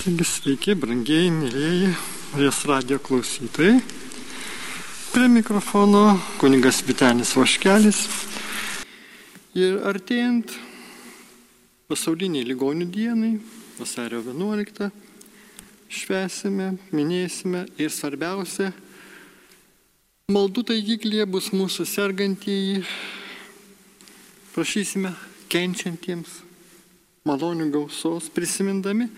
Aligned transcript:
Taigi 0.00 0.24
sveiki, 0.24 0.72
brangieji, 0.80 1.28
mėlyjeji, 1.28 1.88
Ries 2.40 2.58
radio 2.64 2.96
klausytojai. 3.04 3.82
Prie 5.12 5.26
mikrofono 5.28 6.14
kuningas 6.40 6.78
Vitenis 6.86 7.34
Vaškelis. 7.36 7.98
Ir 9.60 9.76
artėjant 9.90 10.54
pasauliniai 11.92 12.46
ligonių 12.48 12.86
dienai, 12.94 13.34
vasario 13.76 14.22
11, 14.24 14.88
švesime, 15.92 16.70
minėsime 16.96 17.66
ir 17.76 17.92
svarbiausia, 17.92 18.70
maldų 20.32 20.64
taigiklyje 20.72 21.28
bus 21.28 21.50
mūsų 21.52 21.84
sergantieji, 21.92 22.86
prašysime 24.56 25.12
kenčiantiems 25.52 26.40
malonių 27.28 27.68
gausos 27.76 28.32
prisimindami 28.32 29.10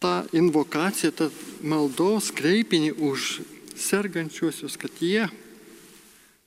tą 0.00 0.26
invokaciją, 0.36 1.12
tą 1.12 1.30
maldos 1.62 2.30
kreipinį 2.36 2.94
už 3.00 3.40
sergančiuosius, 3.76 4.76
kad 4.80 4.92
jie 5.00 5.26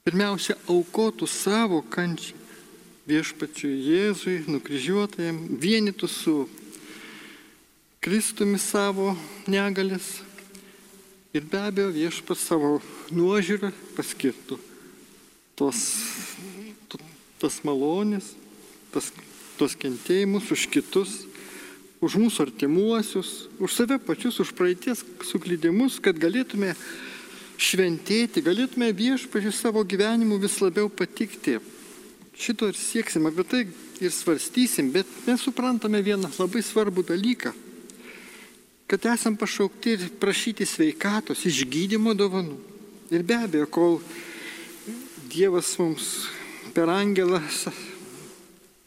pirmiausia 0.05 0.57
aukotų 0.69 1.27
savo 1.29 1.81
kančią 1.81 2.37
viešpačiui 3.09 3.73
Jėzui, 3.89 4.35
nukryžiuotajam, 4.49 5.37
vienytų 5.57 6.09
su 6.09 6.35
Kristumi 7.99 8.59
savo 8.61 9.15
negalės 9.49 10.19
ir 11.33 11.45
be 11.49 11.59
abejo 11.59 11.89
viešpas 11.93 12.45
savo 12.47 12.77
nuožiūrą 13.11 13.73
paskirtų 13.97 14.59
tos, 15.59 15.81
tas 17.41 17.59
malonės, 17.67 18.31
tas, 18.93 19.09
tos 19.59 19.75
kentėjimus 19.75 20.47
už 20.55 20.69
kitus 20.71 21.17
už 21.99 22.15
mūsų 22.15 22.47
artimuosius, 22.47 23.49
už 23.59 23.75
save 23.75 23.99
pačius, 23.99 24.39
už 24.39 24.53
praeities 24.55 25.03
suklydimus, 25.27 25.99
kad 25.99 26.15
galėtume 26.19 26.71
šventėti, 27.59 28.43
galėtume 28.43 28.87
viešpažiu 28.95 29.51
savo 29.51 29.83
gyvenimu 29.83 30.39
vis 30.39 30.55
labiau 30.63 30.87
patikti. 30.87 31.57
Šito 32.39 32.69
ir 32.71 32.77
sieksim, 32.79 33.27
apie 33.27 33.43
tai 33.43 33.65
ir 33.99 34.13
svarstysim, 34.15 34.93
bet 34.95 35.07
mes 35.27 35.43
suprantame 35.43 35.99
vieną 35.99 36.31
labai 36.39 36.63
svarbų 36.63 37.03
dalyką, 37.11 37.51
kad 38.87 39.09
esam 39.11 39.35
pašaukti 39.35 39.97
ir 39.97 40.07
prašyti 40.21 40.65
sveikatos, 40.65 41.43
išgydymo 41.45 42.15
dovanų. 42.15 42.55
Ir 43.11 43.25
be 43.27 43.35
abejo, 43.43 43.67
kol 43.67 43.99
Dievas 45.29 45.75
mums 45.77 46.29
per 46.73 46.89
angelą 46.89 47.41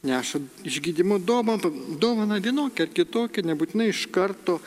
neša 0.02 0.40
išgydymo 0.66 1.18
dovaną 1.22 2.38
vienokią 2.42 2.86
ar 2.86 2.90
kitokią, 2.90 3.44
nebūtinai 3.46 3.92
iš 3.92 4.08
karto 4.10 4.58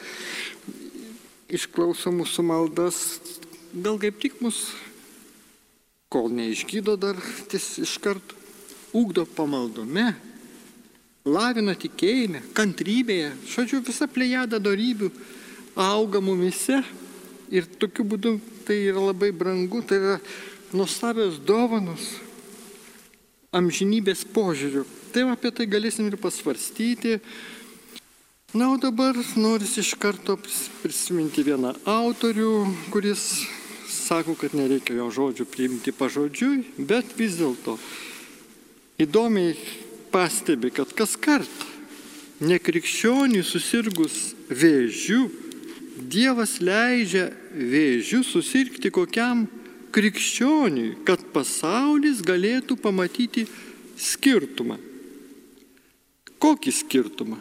išklauso 1.51 2.11
mūsų 2.15 2.45
maldas, 2.47 3.19
gal 3.75 3.99
kaip 3.99 4.17
tik 4.23 4.39
mus, 4.41 4.71
kol 6.09 6.31
neišgydo 6.31 6.95
dar 6.95 7.19
tis 7.51 7.75
iš 7.83 7.97
karto, 7.99 8.37
ugdo 8.95 9.25
pamaldume, 9.27 10.13
lavina 11.27 11.75
tikėjime, 11.75 12.41
kantrybėje, 12.55 13.33
žodžiu, 13.51 13.83
visa 13.83 14.07
plejada 14.07 14.61
darybių 14.63 15.11
auga 15.75 16.21
mumise 16.23 16.79
ir 17.51 17.67
tokiu 17.79 18.05
būdu 18.07 18.37
tai 18.65 18.85
yra 18.87 19.09
labai 19.11 19.33
brangu, 19.35 19.83
tai 19.83 19.99
yra 19.99 20.19
nuostabios 20.71 21.41
dovanos 21.43 22.13
amžinybės 23.55 24.23
požiūrių. 24.35 24.85
Tai 25.15 25.29
apie 25.31 25.47
tai 25.55 25.63
galėsim 25.71 26.09
ir 26.09 26.17
pasvarstyti. 26.19 27.21
Na, 28.51 28.65
o 28.73 28.75
dabar 28.75 29.15
noris 29.39 29.77
iš 29.79 29.93
karto 29.95 30.33
prisiminti 30.81 31.39
vieną 31.47 31.69
autorių, 31.87 32.49
kuris 32.91 33.21
sako, 33.87 34.33
kad 34.35 34.51
nereikia 34.59 34.97
jo 34.97 35.05
žodžių 35.15 35.45
priimti 35.47 35.93
pažodžiui, 35.95 36.65
bet 36.91 37.13
vis 37.15 37.37
dėlto 37.39 37.77
įdomiai 38.99 39.53
pastebi, 40.11 40.73
kad 40.75 40.91
kas 40.91 41.13
kart 41.15 41.63
nekrikščioniui 42.43 43.45
susirgus 43.47 44.33
vėžiu, 44.51 45.29
Dievas 45.95 46.57
leidžia 46.59 47.29
vėžiu 47.55 48.19
susirgti 48.27 48.91
kokiam 48.91 49.45
krikščioniui, 49.95 50.97
kad 51.07 51.23
pasaulis 51.31 52.19
galėtų 52.19 52.75
pamatyti 52.83 53.45
skirtumą 53.95 54.75
Kokį 56.45 56.71
skirtumą? 56.77 57.39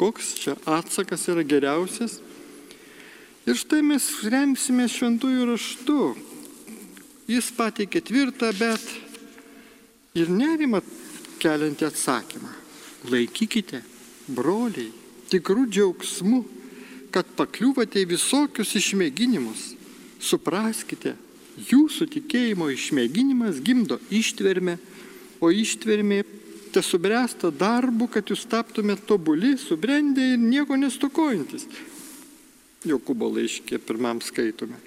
Koks 0.00 0.30
čia 0.40 0.54
atsakas 0.64 1.26
yra 1.28 1.42
geriausias? 1.44 2.22
Ir 3.44 3.58
štai 3.60 3.82
mes 3.84 4.06
remsime 4.32 4.86
šventųjų 4.88 5.44
raštų. 5.50 5.98
Jis 7.28 7.50
pateikė 7.52 8.00
tvirtą, 8.00 8.48
bet 8.56 8.80
ir 10.16 10.32
nerimą 10.32 10.80
keliantį 11.42 11.90
atsakymą. 11.90 12.56
Laikykite, 13.12 13.82
broliai, 14.40 14.88
tikrų 15.28 15.68
džiaugsmų, 15.68 16.42
kad 17.12 17.28
pakliūvate 17.36 18.00
į 18.00 18.08
visokius 18.16 18.72
išmėginimus. 18.80 19.74
Supraskite, 20.16 21.18
jūsų 21.60 22.08
tikėjimo 22.16 22.72
išmėginimas 22.72 23.60
gimdo 23.60 24.00
ištvermę, 24.08 24.80
o 25.44 25.52
ištvermė 25.52 26.22
te 26.72 26.82
subręsta 26.82 27.52
darbu, 27.54 28.08
kad 28.10 28.30
jūs 28.32 28.46
taptumėte 28.50 29.06
tobuli, 29.08 29.54
subrendę 29.60 30.32
ir 30.34 30.40
nieko 30.40 30.78
nestokojantis. 30.80 31.66
Jokūbo 32.88 33.28
laiškė 33.36 33.78
pirmam 33.86 34.20
skaitome. 34.24 34.78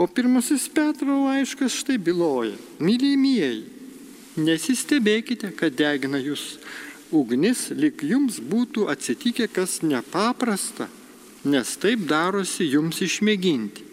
O 0.00 0.06
pirmasis 0.08 0.66
Petro 0.72 1.26
laiškas 1.26 1.74
štai 1.82 1.98
byloja. 2.00 2.56
Mylimieji, 2.80 3.64
nesistebėkite, 4.40 5.52
kad 5.56 5.76
degina 5.76 6.20
jūs 6.20 6.56
ugnis, 7.12 7.68
lik 7.76 8.04
jums 8.06 8.38
būtų 8.40 8.86
atsitikę 8.92 9.48
kas 9.52 9.80
nepaprasta, 9.84 10.88
nes 11.44 11.76
taip 11.80 12.06
darosi 12.08 12.68
jums 12.68 13.00
išmėginti. 13.04 13.86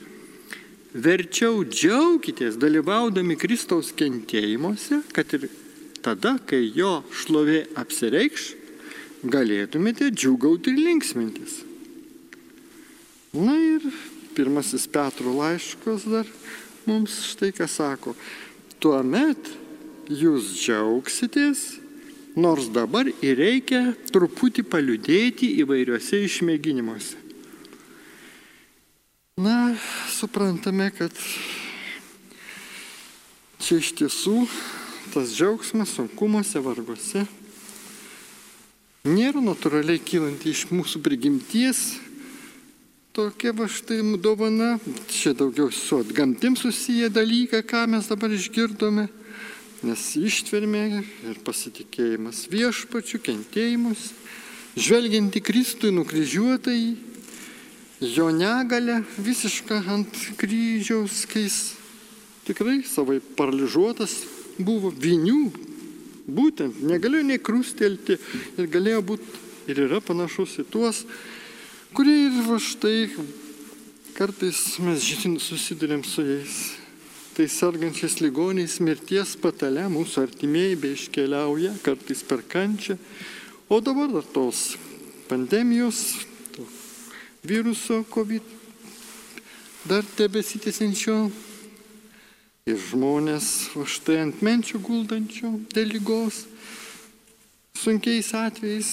Verčiau 0.97 1.61
džiaukitės 1.67 2.55
dalyvaudami 2.57 3.35
Kristaus 3.37 3.91
kentėjimuose, 3.93 5.03
kad 5.13 5.33
ir 5.35 5.49
tada, 6.07 6.37
kai 6.47 6.63
jo 6.71 7.01
šlovė 7.11 7.65
apsireikš, 7.75 8.51
galėtumėte 9.27 10.07
džiugauti 10.13 10.71
ir 10.71 10.83
linksmintis. 10.85 11.59
Na 13.35 13.57
ir 13.59 13.83
pirmasis 14.37 14.87
Petro 14.87 15.33
laiškas 15.35 16.07
dar 16.07 16.29
mums 16.87 17.19
štai 17.33 17.51
ką 17.57 17.67
sako. 17.67 18.15
Tuomet 18.79 19.51
jūs 20.07 20.53
džiaugsitės, 20.61 21.65
nors 22.37 22.69
dabar 22.71 23.09
ir 23.09 23.39
reikia 23.41 23.91
truputį 24.13 24.63
paliudėti 24.71 25.51
įvairiuose 25.63 26.21
išmėginimuose. 26.29 27.25
Na, 29.37 29.75
suprantame, 30.09 30.87
kad 30.97 31.13
čia 33.61 33.77
iš 33.81 33.91
tiesų 33.99 34.45
tas 35.17 35.33
džiaugsmas 35.33 35.95
sunkumuose, 35.97 36.61
varguose 36.61 37.23
nėra 39.07 39.41
natūraliai 39.41 39.97
kylanti 40.03 40.51
iš 40.51 40.67
mūsų 40.69 41.01
prigimties. 41.01 41.95
Tokia 43.17 43.49
va 43.57 43.65
štai 43.65 44.03
dovana, 44.21 44.75
čia 45.09 45.33
daugiau 45.33 45.71
su 45.73 45.97
atgamtim 46.03 46.53
susiję 46.59 47.09
dalykai, 47.09 47.63
ką 47.65 47.87
mes 47.89 48.11
dabar 48.11 48.35
išgirdome, 48.35 49.07
nes 49.89 50.05
ištvermė 50.21 50.83
ir 51.31 51.41
pasitikėjimas 51.41 52.45
viešpačių 52.53 53.23
kentėjimus, 53.25 54.11
žvelgiant 54.77 55.33
į 55.33 55.45
Kristui 55.49 55.95
nukryžiuotai, 55.97 56.93
jo 58.05 58.29
negalę 58.29 59.01
visišką 59.17 59.81
ant 59.97 60.25
kryžiaus, 60.37 61.25
kai 61.25 61.47
jis 61.47 61.61
tikrai 62.45 62.83
savai 62.85 63.17
paralyžiuotas, 63.17 64.36
buvo 64.59 64.91
vinių, 64.91 65.51
būtent 66.27 66.81
negalėjo 66.83 67.27
nei 67.27 67.41
krustelti 67.41 68.17
ir 68.57 68.69
galėjo 68.71 69.03
būti 69.11 69.43
ir 69.71 69.83
yra 69.87 69.99
panašus 70.03 70.57
į 70.63 70.67
tuos, 70.71 71.03
kurie 71.95 72.15
ir 72.27 72.41
va 72.47 72.59
štai 72.61 73.09
kartais 74.17 74.79
mes 74.81 75.03
žin, 75.03 75.37
susidurėm 75.39 76.03
su 76.07 76.25
jais. 76.25 76.57
Tai 77.37 77.45
sergančiais 77.53 78.15
ligoniais 78.17 78.79
mirties 78.81 79.35
patale 79.37 79.83
mūsų 79.93 80.23
artimieji 80.25 80.79
bei 80.81 80.95
iškeliauja, 80.97 81.75
kartais 81.85 82.23
per 82.25 82.41
kančią. 82.41 82.97
O 83.69 83.77
dabar 83.83 84.09
dar 84.09 84.25
tos 84.33 84.71
pandemijos, 85.29 86.25
to 86.55 86.65
viruso 87.45 88.01
COVID 88.09 88.55
dar 89.87 90.07
tebesitėsiančio 90.17 91.27
ir 92.67 92.79
žmonės 92.89 93.47
va 93.77 93.85
štai 93.87 94.17
ant 94.25 94.41
menčių 94.43 94.81
guldančių 94.83 95.51
dėl 95.71 95.93
lygos, 95.95 96.43
sunkiais 97.79 98.33
atvejais 98.35 98.89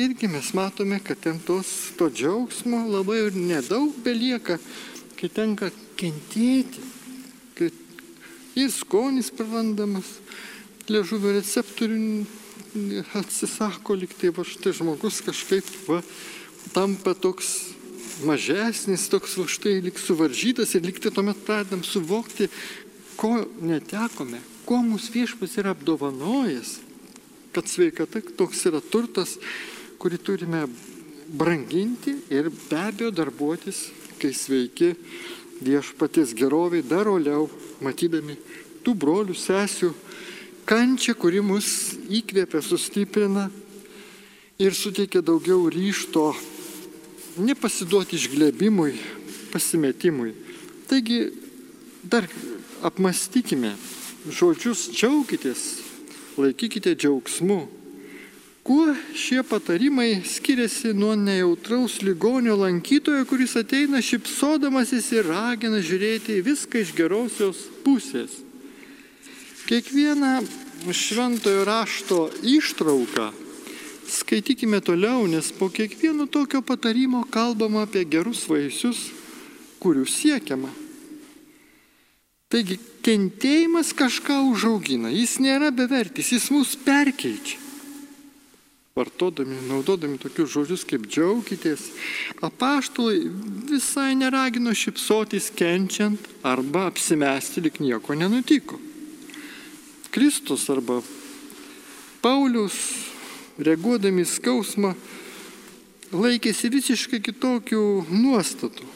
irgi 0.00 0.30
mes 0.30 0.52
matome, 0.56 1.00
kad 1.04 1.20
ten 1.20 1.40
tos, 1.44 1.92
to 1.98 2.08
džiaugsmo 2.08 2.86
labai 2.88 3.26
ir 3.26 3.36
nedaug 3.36 3.92
belieka, 4.04 4.56
kai 5.20 5.28
tenka 5.28 5.68
kentėti, 6.00 6.84
kai 7.58 7.68
ir 8.56 8.72
skonis 8.72 9.28
prarandamas, 9.34 10.16
liežuvio 10.88 11.34
receptorių 11.36 12.24
atsisako 13.20 13.98
liktai, 14.00 14.32
va 14.32 14.46
štai 14.46 14.72
žmogus 14.78 15.20
kažkaip 15.26 15.68
va, 15.90 16.00
tampa 16.72 17.12
toks 17.18 17.74
mažesnis, 18.24 19.08
toks 19.12 19.36
va 19.40 19.46
štai 19.50 19.80
lik 19.84 19.98
suvaržytas 20.00 20.72
ir 20.76 20.86
liktai 20.86 21.12
tuomet 21.12 21.44
pradedam 21.44 21.84
suvokti, 21.84 22.48
ko 23.20 23.34
netekome, 23.60 24.40
kuo 24.64 24.80
mūsų 24.84 25.12
viešpas 25.18 25.58
yra 25.60 25.74
apdovanojęs, 25.74 26.78
kad 27.52 27.68
sveikata 27.68 28.22
toks 28.38 28.64
yra 28.70 28.80
turtas, 28.80 29.36
kurį 30.00 30.20
turime 30.24 30.62
branginti 31.28 32.16
ir 32.32 32.48
be 32.48 32.78
abejo 32.80 33.10
darbuotis, 33.12 33.90
kai 34.20 34.32
sveiki 34.36 34.94
viešpatės 35.60 36.32
geroviai 36.36 36.86
dar 36.86 37.10
oliau, 37.12 37.48
matydami 37.84 38.38
tų 38.84 38.94
brolių, 38.96 39.36
sesių 39.36 39.92
kančią, 40.68 41.14
kuri 41.18 41.42
mus 41.44 41.98
įkvėpia, 42.08 42.62
sustiprina 42.64 43.50
ir 44.60 44.76
suteikia 44.76 45.20
daugiau 45.24 45.68
ryšto 45.72 46.30
nepasiduoti 47.40 48.16
išglebimui, 48.16 48.94
pasimetimui. 49.52 50.32
Taigi 50.88 51.20
dar 52.02 52.26
apmastykime 52.86 53.74
žodžius 54.28 54.88
džiaukitės, 54.92 55.60
laikykite 56.40 56.94
džiaugsmu. 56.94 57.60
Kuo 58.64 58.92
šie 59.16 59.40
patarimai 59.48 60.20
skiriasi 60.28 60.92
nuo 60.94 61.14
nejautraus 61.16 62.02
ligonio 62.04 62.58
lankytojo, 62.60 63.24
kuris 63.26 63.56
ateina 63.56 64.02
šipsodamasis 64.04 65.08
ir 65.16 65.30
ragina 65.32 65.80
žiūrėti 65.80 66.42
viską 66.44 66.84
iš 66.84 66.92
gerosios 66.96 67.62
pusės? 67.84 68.36
Kiekvieną 69.70 70.40
šventojo 70.92 71.64
rašto 71.64 72.26
ištrauką 72.42 73.30
skaitykime 74.10 74.80
toliau, 74.82 75.26
nes 75.30 75.52
po 75.54 75.70
kiekvieno 75.70 76.26
tokio 76.26 76.62
patarimo 76.62 77.24
kalbama 77.30 77.86
apie 77.86 78.04
gerus 78.04 78.42
vaisius, 78.50 79.08
kurių 79.80 80.04
siekiama. 80.04 80.70
Taigi 82.50 82.80
kentėjimas 83.06 83.92
kažką 83.94 84.40
užaugina, 84.50 85.12
jis 85.14 85.36
nėra 85.38 85.70
bevertis, 85.70 86.32
jis 86.34 86.48
mus 86.50 86.74
perkeičia. 86.74 87.60
Vartodami, 88.98 89.54
naudodami 89.68 90.18
tokius 90.18 90.50
žodžius 90.50 90.82
kaip 90.84 91.04
džiaukitės, 91.06 91.84
apaštalai 92.42 93.20
visai 93.70 94.16
neragino 94.18 94.74
šipsotis 94.74 95.46
kenčiant 95.54 96.26
arba 96.42 96.88
apsimesti, 96.90 97.62
lik 97.62 97.78
nieko 97.78 98.18
nenutiko. 98.18 98.80
Kristus 100.10 100.66
arba 100.74 100.98
Paulius, 102.20 102.74
reaguodami 103.62 104.26
skausmą, 104.26 104.96
laikėsi 106.10 106.74
visiškai 106.74 107.22
kitokių 107.30 107.84
nuostatų. 108.10 108.90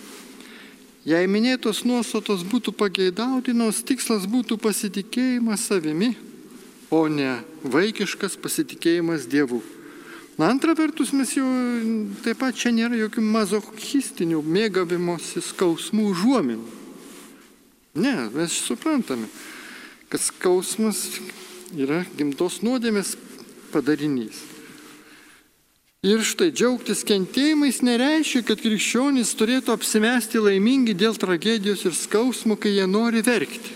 Jei 1.05 1.27
minėtos 1.29 1.83
nuostatos 1.85 2.47
būtų 2.49 2.73
pageidautinos, 2.81 3.83
tikslas 3.85 4.25
būtų 4.25 4.57
pasitikėjimas 4.57 5.67
savimi, 5.69 6.15
o 6.89 7.05
ne 7.13 7.43
vaikiškas 7.61 8.39
pasitikėjimas 8.41 9.27
Dievu. 9.29 9.61
Na, 10.41 10.49
antra 10.49 10.73
vertus, 10.75 11.13
mes 11.13 11.35
jau 11.37 11.45
taip 12.25 12.41
pat 12.41 12.57
čia 12.57 12.73
nėra 12.73 12.97
jokių 12.99 13.23
mazochistinių 13.37 14.41
mėgavimosi 14.43 15.45
skausmų 15.45 16.09
užuominų. 16.15 16.81
Ne, 18.01 18.15
mes 18.35 18.57
suprantame, 18.65 19.29
kad 20.09 20.25
skausmas 20.25 21.05
yra 21.77 22.01
gimtos 22.17 22.63
nuodėmės 22.65 23.13
padarinys. 23.71 24.54
Ir 26.05 26.21
štai 26.21 26.51
džiaugtis 26.53 27.01
kentėjimais 27.09 27.79
nereiškia, 27.81 28.43
kad 28.45 28.61
krikščionys 28.61 29.31
turėtų 29.41 29.73
apsimesti 29.73 30.43
laimingi 30.43 30.93
dėl 30.93 31.15
tragedijos 31.17 31.87
ir 31.89 31.95
skausmo, 31.97 32.59
kai 32.61 32.75
jie 32.75 32.85
nori 32.85 33.23
verkti. 33.25 33.73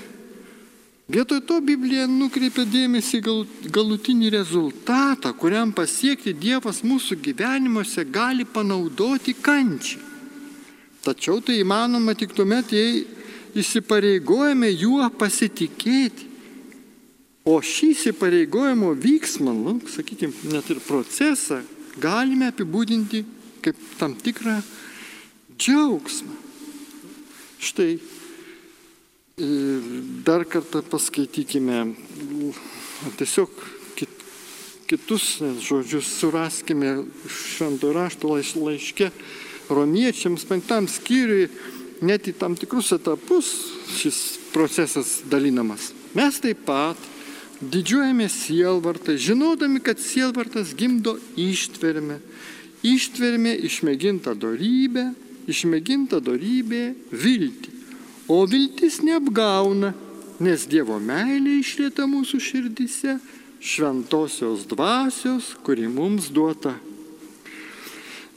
Vietoj 1.08 1.40
to 1.48 1.56
Biblija 1.64 2.04
nukreipia 2.04 2.66
dėmesį 2.68 3.22
galutinį 3.72 4.28
rezultatą, 4.34 5.32
kuriam 5.32 5.72
pasiekti 5.72 6.34
Dievas 6.36 6.82
mūsų 6.84 7.16
gyvenimuose 7.24 8.04
gali 8.12 8.44
panaudoti 8.44 9.32
kančią. 9.32 10.04
Tačiau 11.08 11.40
tai 11.40 11.56
įmanoma 11.62 12.12
tik 12.12 12.36
tuomet, 12.36 12.76
jei 12.76 13.06
įsipareigojame 13.56 14.68
juo 14.74 15.08
pasitikėti. 15.16 16.28
O 17.48 17.56
šį 17.64 17.94
įsipareigojimo 17.94 18.92
vyksmą, 19.00 19.56
nu, 19.56 19.78
sakykime, 19.88 20.52
net 20.52 20.68
ir 20.68 20.84
procesą 20.84 21.62
galime 22.00 22.50
apibūdinti 22.52 23.24
kaip 23.64 23.80
tam 23.98 24.14
tikrą 24.18 24.58
džiaugsmą. 25.58 26.36
Štai 27.58 27.98
e, 27.98 28.00
dar 30.26 30.44
kartą 30.46 30.84
paskaitykime, 30.86 31.80
tiesiog 33.18 33.50
kit, 33.98 34.14
kitus 34.90 35.26
žodžius 35.66 36.12
suraskime 36.20 36.94
švento 37.26 37.90
rašto 37.96 38.30
laiške 38.36 39.10
romiečiams 39.68 40.46
penktam 40.48 40.86
skyriui, 40.88 41.50
net 42.06 42.30
į 42.30 42.36
tam 42.38 42.54
tikrus 42.56 42.92
etapus 42.94 43.50
šis 43.98 44.38
procesas 44.54 45.18
dalinamas. 45.28 45.90
Mes 46.14 46.38
taip 46.40 46.62
pat 46.68 47.17
Didžiuojame 47.58 48.28
sielvartą, 48.30 49.16
žinodami, 49.18 49.80
kad 49.82 49.98
sielvartas 49.98 50.76
gimdo 50.78 51.16
ištvermę. 51.34 52.20
Ištvermė 52.86 53.56
išmėginta 53.66 54.36
darybė, 54.38 55.08
išmėginta 55.50 56.20
darybė 56.22 56.92
viltį. 57.10 57.72
O 58.30 58.44
viltis 58.46 59.00
neapgauna, 59.02 59.90
nes 60.38 60.68
Dievo 60.70 61.00
meilė 61.02 61.56
išlieta 61.58 62.06
mūsų 62.06 62.38
širdise 62.38 63.16
šventosios 63.58 64.62
dvasios, 64.70 65.56
kuri 65.66 65.88
mums 65.90 66.30
duota. 66.30 66.76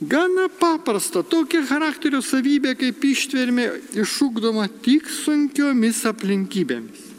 Gana 0.02 0.48
paprasta 0.50 1.22
tokia 1.22 1.62
charakterio 1.70 2.24
savybė 2.26 2.74
kaip 2.80 3.06
ištvermė 3.06 3.68
išūkdoma 4.02 4.66
tik 4.82 5.06
sunkiomis 5.06 6.02
aplinkybėmis. 6.10 7.11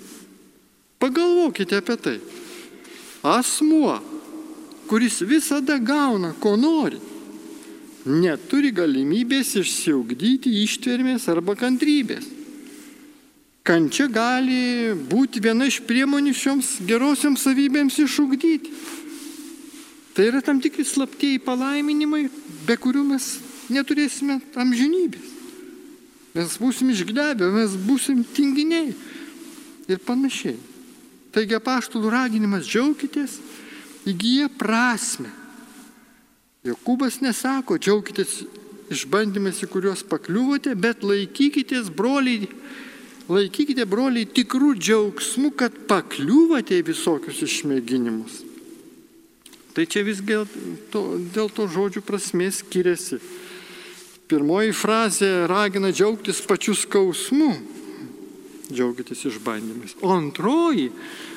Pagalvokite 1.03 1.81
apie 1.83 1.97
tai. 1.99 2.21
Asmuo, 3.27 3.97
kuris 4.87 5.19
visada 5.27 5.79
gauna, 5.79 6.31
ko 6.39 6.55
nori, 6.55 7.01
neturi 8.07 8.71
galimybės 8.75 9.57
išsiugdyti 9.59 10.53
ištvermės 10.63 11.27
arba 11.33 11.57
kantrybės. 11.59 12.31
Kančia 13.67 14.07
gali 14.11 14.95
būti 15.11 15.43
viena 15.43 15.67
iš 15.71 15.81
priemonių 15.87 16.35
šioms 16.35 16.73
gerosioms 16.87 17.43
savybėms 17.47 17.99
išugdyti. 18.03 18.71
Tai 20.15 20.27
yra 20.31 20.43
tam 20.43 20.59
tikri 20.63 20.87
slaptieji 20.87 21.43
palaiminimai, 21.43 22.29
be 22.67 22.79
kurių 22.79 23.07
mes 23.11 23.33
neturėsime 23.75 24.39
amžinybės. 24.55 25.31
Mes 26.35 26.59
būsim 26.63 26.91
išglebę, 26.95 27.49
mes 27.55 27.75
būsim 27.87 28.23
tinginiai 28.35 28.93
ir 29.91 29.99
panašiai. 30.07 30.72
Taigi 31.33 31.57
apaštalų 31.57 32.11
raginimas 32.12 32.67
džiaukitės 32.69 33.39
įgyja 34.09 34.51
prasme. 34.61 35.31
Jokūbas 36.67 37.23
nesako, 37.25 37.79
džiaukitės 37.81 38.43
išbandymais, 38.93 39.62
į 39.65 39.71
kuriuos 39.73 40.05
pakliuvote, 40.07 40.75
bet 40.79 41.03
laikykitės 41.07 41.89
broliai, 41.97 42.51
laikykite 43.33 43.87
broliai 43.89 44.29
tikrų 44.29 44.75
džiaugsmų, 44.79 45.55
kad 45.59 45.77
pakliuvote 45.91 46.79
į 46.79 46.87
visokius 46.93 47.43
išmėginimus. 47.49 48.43
Tai 49.73 49.87
čia 49.89 50.05
visgi 50.05 50.43
dėl 50.93 51.49
to 51.57 51.67
žodžių 51.73 52.05
prasmės 52.05 52.61
skiriasi. 52.61 53.19
Pirmoji 54.29 54.75
frazė 54.77 55.31
ragina 55.49 55.91
džiaugtis 55.93 56.45
pačiu 56.49 56.77
skausmu, 56.77 57.55
džiaugitės 58.73 59.26
išbandymais. 59.31 59.97
O 60.02 60.12
antroji 60.14 60.91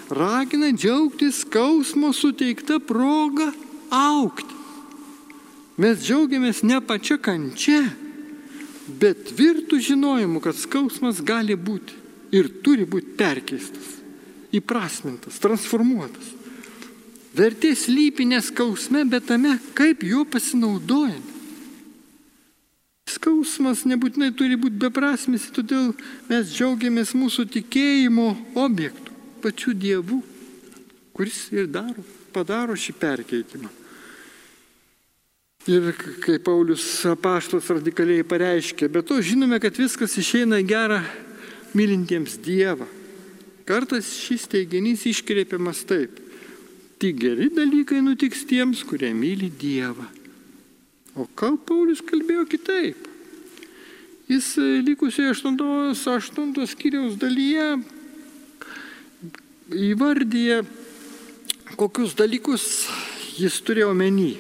ragina 0.09 0.71
džiaugtis 0.73 1.43
skausmo 1.43 2.13
suteikta 2.15 2.79
proga 2.79 3.51
aukti. 3.93 4.63
Mes 5.81 5.99
džiaugiamės 5.99 6.63
ne 6.63 6.79
pačia 6.79 7.17
kančia, 7.19 7.81
bet 8.87 9.27
tvirtų 9.31 9.81
žinojimu, 9.83 10.39
kad 10.39 10.55
skausmas 10.55 11.19
gali 11.25 11.57
būti 11.59 11.99
ir 12.35 12.49
turi 12.63 12.87
būti 12.87 13.15
perkeistas, 13.19 13.97
įprasmintas, 14.55 15.39
transformuotas. 15.43 16.31
Vertės 17.35 17.89
lypi 17.91 18.23
neskausme, 18.29 19.03
bet 19.11 19.27
tame, 19.27 19.57
kaip 19.75 20.05
juo 20.07 20.23
pasinaudojame. 20.23 21.34
Skausmas 23.05 23.83
nebūtinai 23.85 24.31
turi 24.33 24.57
būti 24.57 24.79
beprasmis, 24.81 25.45
todėl 25.53 25.91
mes 26.29 26.49
džiaugiamės 26.49 27.13
mūsų 27.13 27.45
tikėjimo 27.53 28.31
objektų, 28.57 29.13
pačių 29.43 29.73
dievų, 29.83 30.19
kuris 31.13 31.43
ir 31.53 31.69
daro, 31.69 32.01
padaro 32.33 32.73
šį 32.73 32.95
perkeitimą. 32.99 33.69
Ir 35.69 35.93
kaip 36.21 36.43
Paulius 36.45 36.83
apaštos 37.09 37.69
radikaliai 37.73 38.25
pareiškė, 38.25 38.89
bet 38.93 39.07
to 39.09 39.21
žinome, 39.25 39.57
kad 39.61 39.77
viskas 39.81 40.13
išeina 40.21 40.59
gerą 40.61 40.99
mylintiems 41.77 42.37
Dievą. 42.45 42.85
Kartais 43.65 44.11
šis 44.21 44.45
teiginys 44.49 45.07
iškreipiamas 45.09 45.81
taip. 45.89 46.21
Tik 47.01 47.17
geri 47.17 47.49
dalykai 47.53 48.03
nutiks 48.05 48.45
tiems, 48.45 48.85
kurie 48.85 49.09
myli 49.17 49.49
Dievą. 49.49 50.05
O 51.15 51.23
ką 51.31 51.53
Paulius 51.63 52.01
kalbėjo 52.03 52.43
kitaip? 52.51 53.05
Jis 54.27 54.55
likusioje 54.83 55.31
8, 55.31 55.55
8 55.95 56.65
skyriaus 56.67 57.15
dalyje 57.21 57.67
įvardyje, 59.71 60.59
kokius 61.79 62.17
dalykus 62.17 62.65
jis 63.39 63.61
turėjo 63.63 63.93
omeny. 63.93 64.35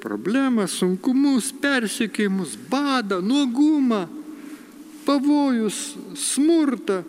Problemą, 0.00 0.64
sunkumus, 0.70 1.50
persikėjimus, 1.60 2.54
badą, 2.70 3.18
nuogumą, 3.20 4.06
pavojus, 5.04 5.80
smurtą. 6.16 7.02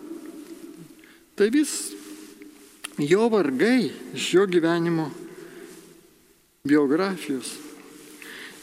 Tai 1.38 1.48
vis 1.54 1.72
jo 3.00 3.28
vargai 3.32 3.92
iš 4.12 4.32
jo 4.34 4.48
gyvenimo 4.50 5.08
biografijos. 6.68 7.71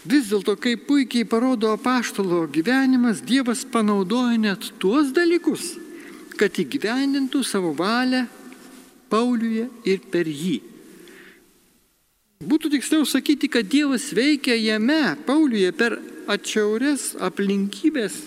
Vis 0.08 0.30
dėlto, 0.32 0.56
kaip 0.56 0.86
puikiai 0.88 1.28
parodo 1.28 1.74
apaštalo 1.76 2.46
gyvenimas, 2.48 3.20
Dievas 3.20 3.66
panaudoja 3.68 4.38
net 4.40 4.70
tuos 4.80 5.12
dalykus, 5.12 5.74
kad 6.40 6.56
įgyvendintų 6.56 7.44
savo 7.44 7.74
valią 7.76 8.24
Pauliuje 9.10 9.66
ir 9.90 10.04
per 10.14 10.28
jį. 10.30 10.60
Būtų 12.40 12.70
tiksliau 12.72 13.04
sakyti, 13.04 13.50
kad 13.52 13.68
Dievas 13.68 14.14
veikia 14.16 14.56
jame, 14.56 15.18
Pauliuje, 15.28 15.74
per 15.76 15.98
atšiaurės 16.32 17.18
aplinkybės, 17.20 18.22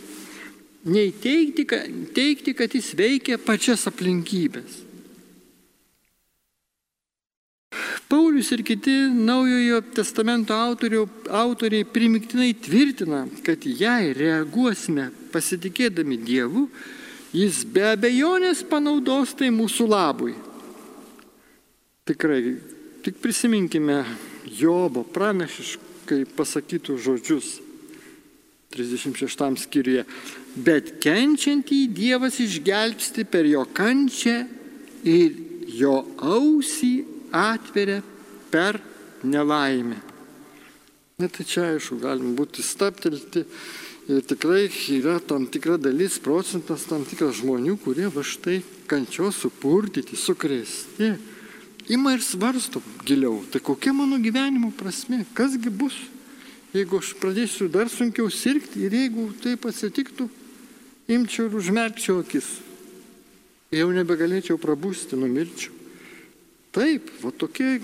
nei 0.85 1.15
teikti, 1.15 1.65
teikti, 2.13 2.53
kad 2.59 2.75
jis 2.77 2.93
veikia 2.99 3.39
pačias 3.41 3.87
aplinkybės. 3.89 4.92
Paulius 8.13 8.51
ir 8.53 8.61
kiti 8.61 8.93
naujojo 9.09 9.79
testamento 9.97 10.53
autorių, 10.53 11.07
autoriai 11.33 11.87
primiktinai 11.89 12.51
tvirtina, 12.61 13.23
kad 13.41 13.65
jei 13.65 14.11
reaguosime 14.13 15.07
pasitikėdami 15.33 16.19
Dievu, 16.21 16.67
jis 17.33 17.63
be 17.65 17.87
abejonės 17.95 18.61
panaudos 18.69 19.33
tai 19.39 19.49
mūsų 19.49 19.87
labui. 19.89 20.35
Tikrai, 22.05 22.59
tik 23.01 23.17
prisiminkime 23.25 24.03
Jobo 24.61 25.07
pranašiškai 25.09 26.27
pasakytų 26.37 26.99
žodžius 27.01 27.55
36 28.77 29.65
skyriuje. 29.65 30.05
Bet 30.61 30.99
kenčiantį 31.01 31.81
Dievas 31.97 32.37
išgelbsti 32.45 33.25
per 33.25 33.49
jo 33.49 33.65
kančią 33.73 34.37
ir 35.09 35.41
jo 35.81 35.97
ausį 36.21 37.12
atveria 37.33 38.03
per 38.53 38.79
nelaimę. 39.25 39.99
Net 41.19 41.37
tai 41.37 41.47
čia 41.47 41.65
aišku, 41.73 42.01
galim 42.03 42.35
būti 42.37 42.65
staptelti 42.65 43.45
ir 44.11 44.25
tikrai 44.27 44.67
yra 44.97 45.19
tam 45.21 45.47
tikra 45.47 45.77
dalis, 45.79 46.19
procentas 46.23 46.87
tam 46.89 47.05
tikras 47.07 47.39
žmonių, 47.41 47.77
kurie 47.85 48.09
va 48.11 48.25
štai 48.27 48.61
kančios 48.91 49.39
supurtyti, 49.45 50.19
sukrėsti, 50.19 51.13
ima 51.95 52.17
ir 52.17 52.25
svarsto 52.25 52.83
giliau, 53.07 53.41
tai 53.53 53.63
kokia 53.63 53.95
mano 53.95 54.19
gyvenimo 54.23 54.73
prasme, 54.75 55.23
kasgi 55.37 55.71
bus, 55.71 55.97
jeigu 56.75 56.99
aš 56.99 57.13
pradėsiu 57.23 57.69
dar 57.71 57.93
sunkiau 57.93 58.31
sirgti 58.33 58.83
ir 58.89 58.97
jeigu 58.97 59.29
taip 59.45 59.69
atsitiktų, 59.71 60.27
imčiau 61.13 61.47
ir 61.47 61.61
užmerkčiau 61.61 62.25
akis, 62.25 62.49
jau 63.73 63.93
nebegalėčiau 63.95 64.59
prabūsti, 64.61 65.21
numirčiau. 65.21 65.82
Taip, 66.73 67.11
va 67.21 67.31
tokie 67.37 67.81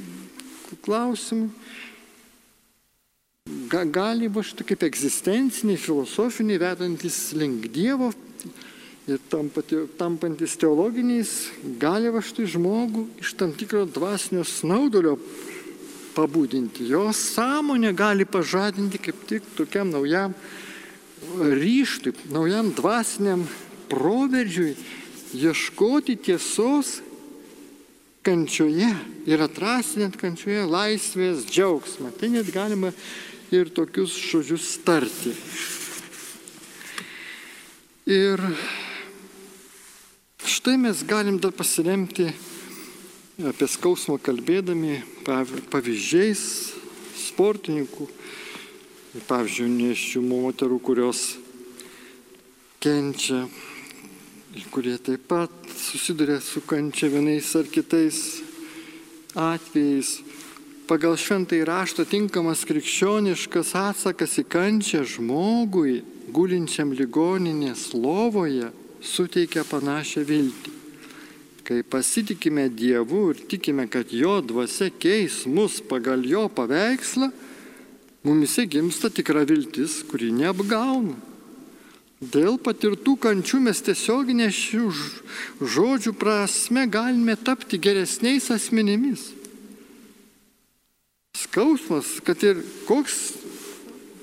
klausimai 0.85 1.51
ga, 3.69 3.85
gali 3.85 4.29
būti 4.33 4.65
kaip 4.67 4.85
egzistenciniai, 4.87 5.81
filosofiniai, 5.81 6.61
vedantis 6.61 7.19
link 7.37 7.69
Dievo 7.73 8.11
ir 9.09 9.21
tampantis 9.97 10.57
teologiniais, 10.61 11.33
gali 11.81 12.13
va 12.13 12.21
štai 12.25 12.45
žmogų 12.53 13.07
iš 13.23 13.33
tam 13.41 13.55
tikro 13.57 13.87
dvasinio 13.89 14.45
snaudulio 14.45 15.17
pabudinti. 16.17 16.85
Jo 16.91 17.09
sąmonė 17.17 17.95
gali 17.97 18.29
pažadinti 18.29 19.01
kaip 19.01 19.25
tik 19.31 19.49
tokiam 19.57 19.89
naujam 19.95 20.37
ryštui, 21.41 22.13
naujam 22.33 22.73
dvasiniam 22.77 23.47
proveržiui, 23.89 24.77
ieškoti 25.37 26.19
tiesos 26.29 26.99
kančioje 28.27 28.89
ir 29.29 29.43
atrasti 29.45 30.03
net 30.03 30.17
kančioje 30.21 30.67
laisvės 30.69 31.47
džiaugsmą. 31.49 32.13
Tai 32.19 32.33
net 32.35 32.51
galima 32.55 32.93
ir 33.55 33.71
tokius 33.73 34.17
žodžius 34.29 34.75
tarti. 34.85 35.33
Ir 38.09 38.41
štai 40.45 40.79
mes 40.81 41.05
galim 41.05 41.39
dar 41.41 41.53
pasiremti 41.53 42.31
apie 43.49 43.69
skausmą 43.71 44.17
kalbėdami 44.19 44.97
pavyzdžiais 45.71 46.41
sportininkų, 47.29 48.09
pavyzdžiui, 49.29 49.69
neščių 49.77 50.23
moterų, 50.25 50.79
kurios 50.83 51.21
kenčia 52.83 53.45
kurie 54.71 54.97
taip 54.99 55.29
pat 55.29 55.51
susiduria 55.77 56.41
su 56.41 56.61
kančia 56.61 57.09
vienais 57.09 57.55
ar 57.57 57.67
kitais 57.69 58.41
atvejais. 59.35 60.23
Pagal 60.89 61.19
šventai 61.21 61.67
rašto 61.69 62.07
tinkamas 62.09 62.65
krikščioniškas 62.65 63.75
atsakas 63.77 64.39
į 64.41 64.45
kančią 64.49 65.03
žmogui, 65.05 66.01
gulinčiam 66.33 66.95
ligoninės 66.97 67.93
lovoje, 67.93 68.71
suteikia 69.05 69.67
panašią 69.69 70.25
viltį. 70.25 70.73
Kai 71.69 71.83
pasitikime 71.85 72.71
Dievu 72.73 73.27
ir 73.35 73.43
tikime, 73.53 73.85
kad 73.93 74.09
Jo 74.09 74.39
dvasia 74.41 74.89
keis 74.89 75.43
mus 75.45 75.83
pagal 75.85 76.25
Jo 76.25 76.47
paveikslą, 76.49 77.29
mumise 78.25 78.65
gimsta 78.65 79.13
tikra 79.13 79.45
viltis, 79.45 80.01
kuri 80.09 80.33
neapgauna. 80.33 81.19
Dėl 82.19 82.57
patirtų 82.59 83.15
kančių 83.23 83.61
mes 83.63 83.79
tiesioginė 83.87 84.49
šių 84.51 84.89
žodžių 85.63 86.13
prasme 86.19 86.83
galime 86.91 87.37
tapti 87.39 87.79
geresniais 87.79 88.51
asmenimis. 88.51 89.29
Skausmas, 91.39 92.17
kad 92.27 92.43
ir 92.43 92.59
koks 92.89 93.21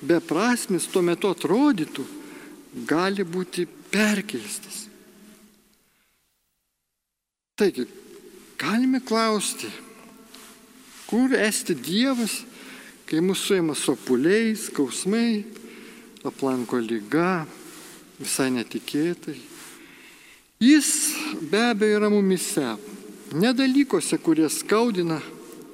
beprasmis 0.03 0.89
tuo 0.91 1.05
metu 1.07 1.31
atrodytų, 1.31 2.03
gali 2.83 3.23
būti 3.23 3.63
perkeistas. 3.93 4.89
Taigi, 7.55 7.87
galime 8.59 8.99
klausti, 8.99 9.71
kur 11.07 11.31
esti 11.39 11.71
Dievas, 11.79 12.41
kai 13.07 13.23
mūsų 13.23 13.53
suima 13.53 13.75
sopuliai, 13.79 14.51
skausmai, 14.59 15.45
aplanko 16.27 16.81
lyga, 16.83 17.45
visai 18.19 18.51
netikėtai. 18.53 19.35
Jis 20.63 20.89
be 21.51 21.61
abejo 21.71 21.99
yra 21.99 22.09
mumise, 22.09 22.75
nedalykose, 23.35 24.17
kurie 24.23 24.47
skaudina 24.49 25.19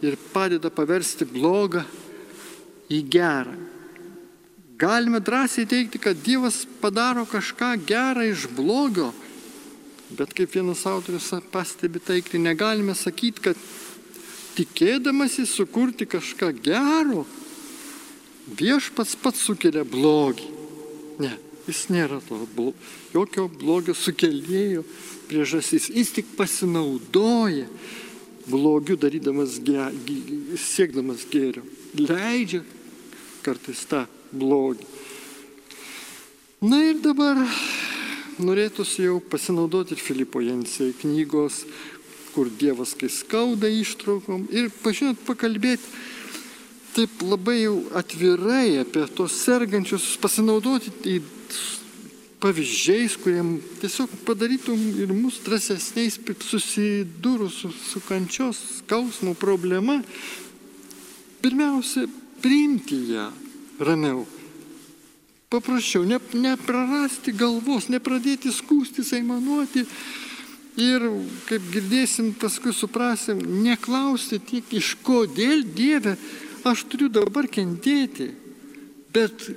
ir 0.02 0.18
padeda 0.34 0.72
paversti 0.74 1.28
blogą 1.30 1.84
į 2.90 3.02
gerą. 3.14 3.54
Galime 4.82 5.20
drąsiai 5.22 5.68
teikti, 5.70 6.00
kad 6.02 6.18
Dievas 6.26 6.64
padaro 6.82 7.28
kažką 7.30 7.76
gerą 7.86 8.26
iš 8.32 8.48
blogio, 8.58 9.12
bet 10.18 10.34
kaip 10.34 10.50
vienas 10.56 10.82
autorius 10.90 11.30
pastebi 11.54 12.02
taikti, 12.02 12.42
negalime 12.42 12.96
sakyti, 12.98 13.46
kad 13.46 13.62
tikėdamasi 14.58 15.46
sukurti 15.46 16.10
kažką 16.10 16.50
gero, 16.66 17.28
viešpats 18.58 19.14
pats 19.22 19.46
sukelia 19.46 19.86
blogį. 19.86 20.50
Ne. 21.22 21.36
Jis 21.72 21.86
nėra 21.88 22.20
to 22.28 22.42
jokio 23.14 23.46
blogio 23.48 23.94
sukėlėjo 23.96 24.84
priežastys. 25.30 25.88
Jis 25.88 26.12
tik 26.18 26.34
pasinaudoja 26.36 27.70
blogiu 28.52 28.98
darydamas, 29.00 29.56
ge, 29.64 29.86
siekdamas 30.60 31.24
gėrio. 31.32 31.64
Leidžia 31.96 32.66
kartais 33.46 33.86
tą 33.88 34.04
blogį. 34.36 34.84
Na 36.68 36.82
ir 36.90 37.00
dabar 37.02 37.40
norėtųsi 38.42 39.08
jau 39.08 39.22
pasinaudoti 39.32 39.96
ir 39.96 40.04
Filipo 40.04 40.44
Jensei 40.44 40.92
knygos, 41.00 41.64
kur 42.36 42.52
Dievas 42.52 42.94
kai 43.00 43.08
skauda 43.12 43.72
ištraukom 43.72 44.50
ir, 44.52 44.68
pažinot, 44.84 45.24
pakalbėti 45.24 45.88
taip 46.92 47.24
labai 47.24 47.62
jau 47.62 47.78
atvirai 47.96 48.82
apie 48.82 49.06
tos 49.16 49.38
sergančius, 49.46 50.18
pasinaudoti 50.20 50.92
į 51.08 51.22
pavyzdžiais, 52.42 53.16
kuriem 53.22 53.60
tiesiog 53.82 54.10
padarytum 54.26 54.80
ir 54.98 55.14
mus 55.14 55.38
drąsesniais 55.46 56.18
susidūrus 56.48 57.62
su, 57.62 57.70
su 57.70 58.02
kančios 58.08 58.58
skausmo 58.80 59.36
problema, 59.38 60.00
pirmiausia, 61.42 62.08
priimti 62.42 62.98
ją 63.14 63.30
ramiau. 63.80 64.26
Paprasčiau, 65.52 66.06
ne, 66.08 66.18
neprarasti 66.34 67.34
galvos, 67.36 67.90
nepradėti 67.92 68.54
skūstis, 68.56 69.12
aimanuoti 69.18 69.84
ir, 70.80 71.06
kaip 71.50 71.66
girdėsim, 71.74 72.32
paskui 72.40 72.74
suprasim, 72.74 73.42
neklausti 73.62 74.40
tiek, 74.40 74.72
iš 74.74 74.96
kodėl 75.04 75.66
Dieve 75.76 76.16
aš 76.66 76.86
turiu 76.90 77.12
dabar 77.12 77.50
kentėti, 77.52 78.32
bet 79.14 79.50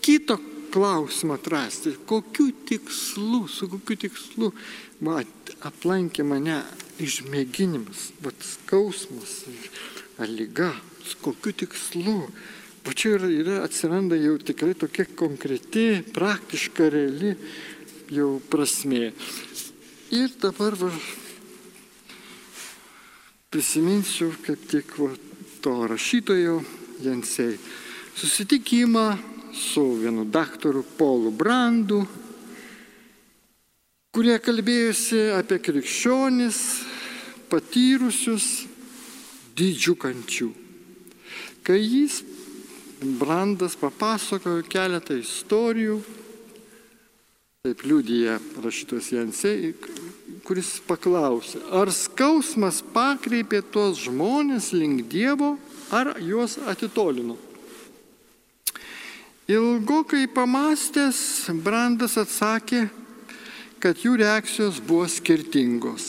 kito 0.00 0.40
klausimą 0.72 1.34
atrasti, 1.38 1.94
kokiu 2.06 2.50
tikslu, 2.66 3.46
su 3.48 3.68
kokiu 3.70 3.96
tikslu 4.06 4.50
man 5.04 5.26
aplankė 5.66 6.24
mane 6.26 6.60
išmėginimas, 7.00 8.10
vat 8.24 8.36
skausmas 8.44 9.42
ar 10.20 10.30
lyga, 10.30 10.72
su 11.04 11.18
kokiu 11.24 11.54
tikslu. 11.64 12.16
Va 12.80 12.94
čia 12.96 13.16
yra, 13.18 13.28
yra, 13.28 13.56
atsiranda 13.66 14.16
jau 14.16 14.38
tikrai 14.40 14.72
tokia 14.78 15.04
konkreti, 15.16 16.00
praktiška, 16.16 16.88
reali 16.92 17.34
jau 18.12 18.38
prasmė. 18.52 19.10
Ir 20.16 20.32
dabar 20.40 20.78
va, 20.80 20.88
prisiminsiu 23.52 24.32
kaip 24.46 24.64
tik 24.72 24.96
va, 24.96 25.12
to 25.60 25.74
rašytojo 25.92 26.62
Jensei 27.04 27.58
susitikimą 28.16 29.06
su 29.52 29.84
vienu 30.00 30.24
daktaru 30.24 30.82
Polu 30.98 31.30
Brandu, 31.30 32.04
kurie 34.14 34.38
kalbėjusi 34.42 35.30
apie 35.36 35.60
krikščionis 35.62 36.58
patyrusius 37.50 38.46
didžių 39.58 39.94
kančių. 40.00 40.48
Kai 41.66 41.78
jis, 41.80 42.22
Brandas, 43.00 43.76
papasakojo 43.80 44.64
keletą 44.68 45.16
istorijų, 45.20 46.00
taip 47.64 47.84
liūdija 47.84 48.38
rašytos 48.64 49.10
Jansei, 49.12 49.74
kuris 50.44 50.78
paklausė, 50.88 51.62
ar 51.76 51.92
skausmas 51.92 52.80
pakreipė 52.94 53.62
tuos 53.72 54.02
žmonės 54.06 54.72
link 54.76 55.06
Dievo, 55.12 55.54
ar 55.92 56.14
juos 56.24 56.58
atitolino. 56.70 57.36
Ilgokai 59.50 60.28
pamastęs, 60.30 61.48
Brandas 61.64 62.14
atsakė, 62.20 62.84
kad 63.82 63.98
jų 63.98 64.12
reakcijos 64.20 64.76
buvo 64.78 65.08
skirtingos. 65.10 66.04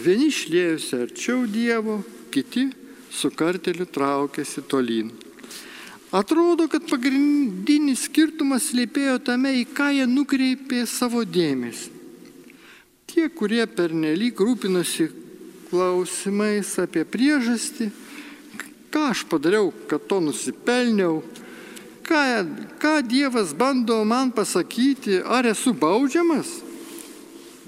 Vieni 0.00 0.30
išlėjusi 0.30 0.94
arčiau 0.96 1.42
Dievo, 1.50 1.98
kiti 2.32 2.70
su 3.12 3.28
karteliu 3.34 3.84
traukėsi 3.84 4.64
tolyn. 4.70 5.10
Atrodo, 6.16 6.64
kad 6.72 6.86
pagrindinis 6.88 8.06
skirtumas 8.08 8.70
lėpėjo 8.72 9.18
tame, 9.26 9.52
į 9.60 9.66
ką 9.76 9.90
jie 9.98 10.06
nukreipė 10.08 10.86
savo 10.88 11.26
dėmesį. 11.28 11.90
Tie, 13.08 13.26
kurie 13.28 13.66
pernelyg 13.68 14.40
rūpinosi 14.40 15.10
klausimais 15.68 16.72
apie 16.80 17.04
priežastį, 17.04 17.90
ką 18.88 19.04
aš 19.10 19.26
padariau, 19.28 19.74
kad 19.90 20.08
to 20.08 20.22
nusipelniau, 20.24 21.20
ką, 22.08 22.22
ką 22.80 22.94
Dievas 23.04 23.52
bando 23.52 24.04
man 24.04 24.32
pasakyti, 24.32 25.20
ar 25.24 25.46
esu 25.46 25.74
baudžiamas, 25.76 26.48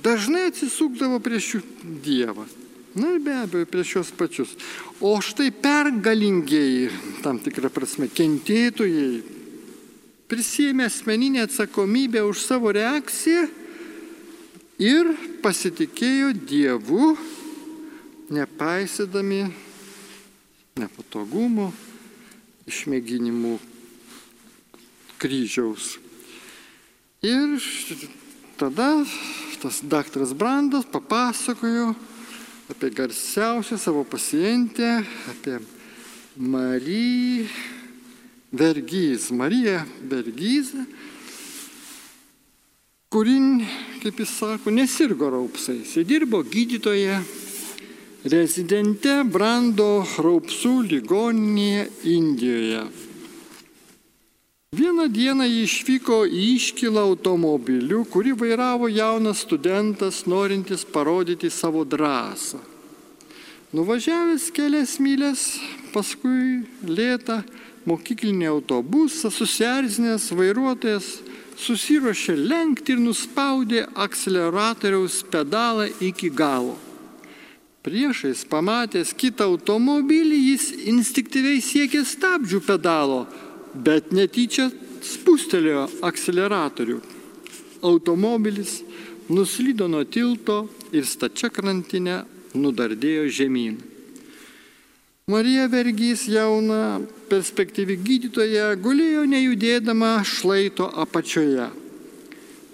dažnai 0.03 0.49
atsisukdavo 0.49 1.21
prieš 1.21 1.61
Dievą. 1.85 2.49
Na 2.95 3.13
ir 3.15 3.21
be 3.23 3.35
abejo, 3.37 3.69
prieš 3.71 3.93
juos 3.95 4.11
pačius. 4.11 4.57
O 4.99 5.15
štai 5.23 5.53
pergalingieji, 5.55 6.91
tam 7.23 7.39
tikrą 7.39 7.71
prasme, 7.71 8.09
kentėtojai, 8.11 9.21
prisėmė 10.31 10.89
asmeninę 10.89 11.45
atsakomybę 11.47 12.25
už 12.27 12.43
savo 12.43 12.73
reakciją 12.75 13.47
ir 14.83 15.13
pasitikėjo 15.45 16.33
Dievu, 16.35 17.15
nepaisydami 18.35 19.45
nepatogumų, 20.81 21.71
išmėginimų 22.71 23.59
kryžiaus. 25.21 25.99
Ir 27.21 27.61
tada 28.57 29.05
tas 29.61 29.81
daktaras 29.85 30.33
Brandas 30.33 30.89
papasakojo 30.89 31.93
apie 32.71 32.91
garsiausią 32.91 33.79
savo 33.79 34.05
pacientę, 34.05 35.03
apie 35.29 35.59
Mariją 36.37 37.45
Vergyz, 38.53 39.31
Mariją 39.31 39.83
Vergyzą, 40.09 40.85
kuri, 43.11 43.67
kaip 44.03 44.19
jis 44.19 44.33
sako, 44.39 44.71
nesirgo 44.71 45.31
raupsais. 45.31 45.97
Jis 45.97 46.07
dirbo 46.07 46.43
gydytoje 46.43 47.21
rezidente 48.25 49.21
Brando 49.25 50.07
raupsų 50.19 50.75
ligoninėje 50.91 51.87
Indijoje. 52.17 53.10
Vieną 54.71 55.09
dieną 55.11 55.47
jį 55.51 55.63
išvyko 55.67 56.17
į 56.31 56.41
iškilą 56.55 57.03
automobiliu, 57.09 58.05
kurį 58.07 58.37
vairavo 58.39 58.87
jaunas 58.87 59.41
studentas, 59.43 60.21
norintis 60.31 60.85
parodyti 60.87 61.51
savo 61.51 61.83
drąsą. 61.83 62.61
Nuvažiavęs 63.75 64.47
kelias 64.55 64.93
mylės, 65.03 65.43
paskui 65.91 66.63
lėtą 66.87 67.41
mokyklinį 67.91 68.47
autobusą, 68.53 69.35
susierzinęs 69.35 70.29
vairuotojas 70.39 71.11
susiruošė 71.59 72.39
lenkti 72.39 72.95
ir 72.95 73.03
nuspaudė 73.03 73.89
akceleratoriaus 74.07 75.25
pedalą 75.35 75.91
iki 75.99 76.31
galo. 76.31 76.79
Priešais 77.83 78.47
pamatęs 78.47 79.17
kitą 79.19 79.51
automobilį 79.51 80.43
jis 80.53 80.73
instinktyviai 80.95 81.59
siekė 81.59 82.07
stabdžių 82.07 82.67
pedalo 82.71 83.25
bet 83.75 84.13
netyčia 84.13 84.71
spustelėjo 85.05 85.87
akceleratorių. 86.07 86.99
Automobilis 87.87 88.81
nuslydo 89.31 89.89
nuo 89.89 90.05
tilto 90.05 90.67
ir 90.93 91.07
stačia 91.09 91.49
krantinė 91.53 92.23
nudardėjo 92.55 93.29
žemyn. 93.31 93.79
Marija 95.31 95.69
Vergys 95.71 96.25
jauna 96.27 96.99
perspektyvi 97.31 97.95
gydytoja 98.03 98.73
gulėjo 98.83 99.23
nejudėdama 99.31 100.17
šlaito 100.27 100.89
apačioje. 100.91 101.69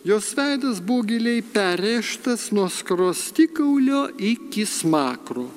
Jos 0.07 0.31
veidas 0.39 0.81
buvo 0.81 1.05
giliai 1.05 1.43
perėštas 1.43 2.49
nuo 2.57 2.69
skrostikaulio 2.73 4.07
iki 4.17 4.65
smakro. 4.65 5.49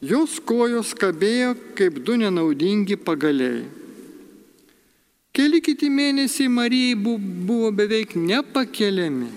Jos 0.00 0.38
kojos 0.48 0.94
kabėjo 0.96 1.52
kaip 1.78 2.00
du 2.02 2.16
nenaudingi 2.18 2.96
pagaliai. 2.96 3.79
Keli 5.30 5.60
kiti 5.62 5.86
mėnesiai 5.94 6.50
Marijai 6.50 6.96
buvo 6.98 7.68
beveik 7.70 8.16
nepakeliami. 8.18 9.28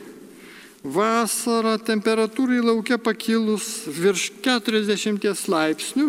Vasarą 0.83 1.75
temperatūrai 1.85 2.63
laukia 2.65 2.97
pakilus 2.97 3.85
virš 3.93 4.31
40 4.41 5.43
laipsnių. 5.53 6.07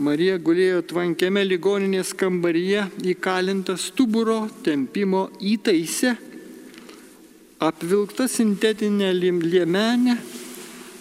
Marija 0.00 0.36
gulėjo 0.44 0.82
tvankiame 0.92 1.42
ligoninės 1.44 2.12
kambaryje 2.20 2.84
įkalinta 3.14 3.78
stuburo 3.80 4.42
tempimo 4.64 5.26
įtaise, 5.40 6.12
apvilkta 7.64 8.28
sintetinė 8.28 9.10
liemenė 9.16 10.18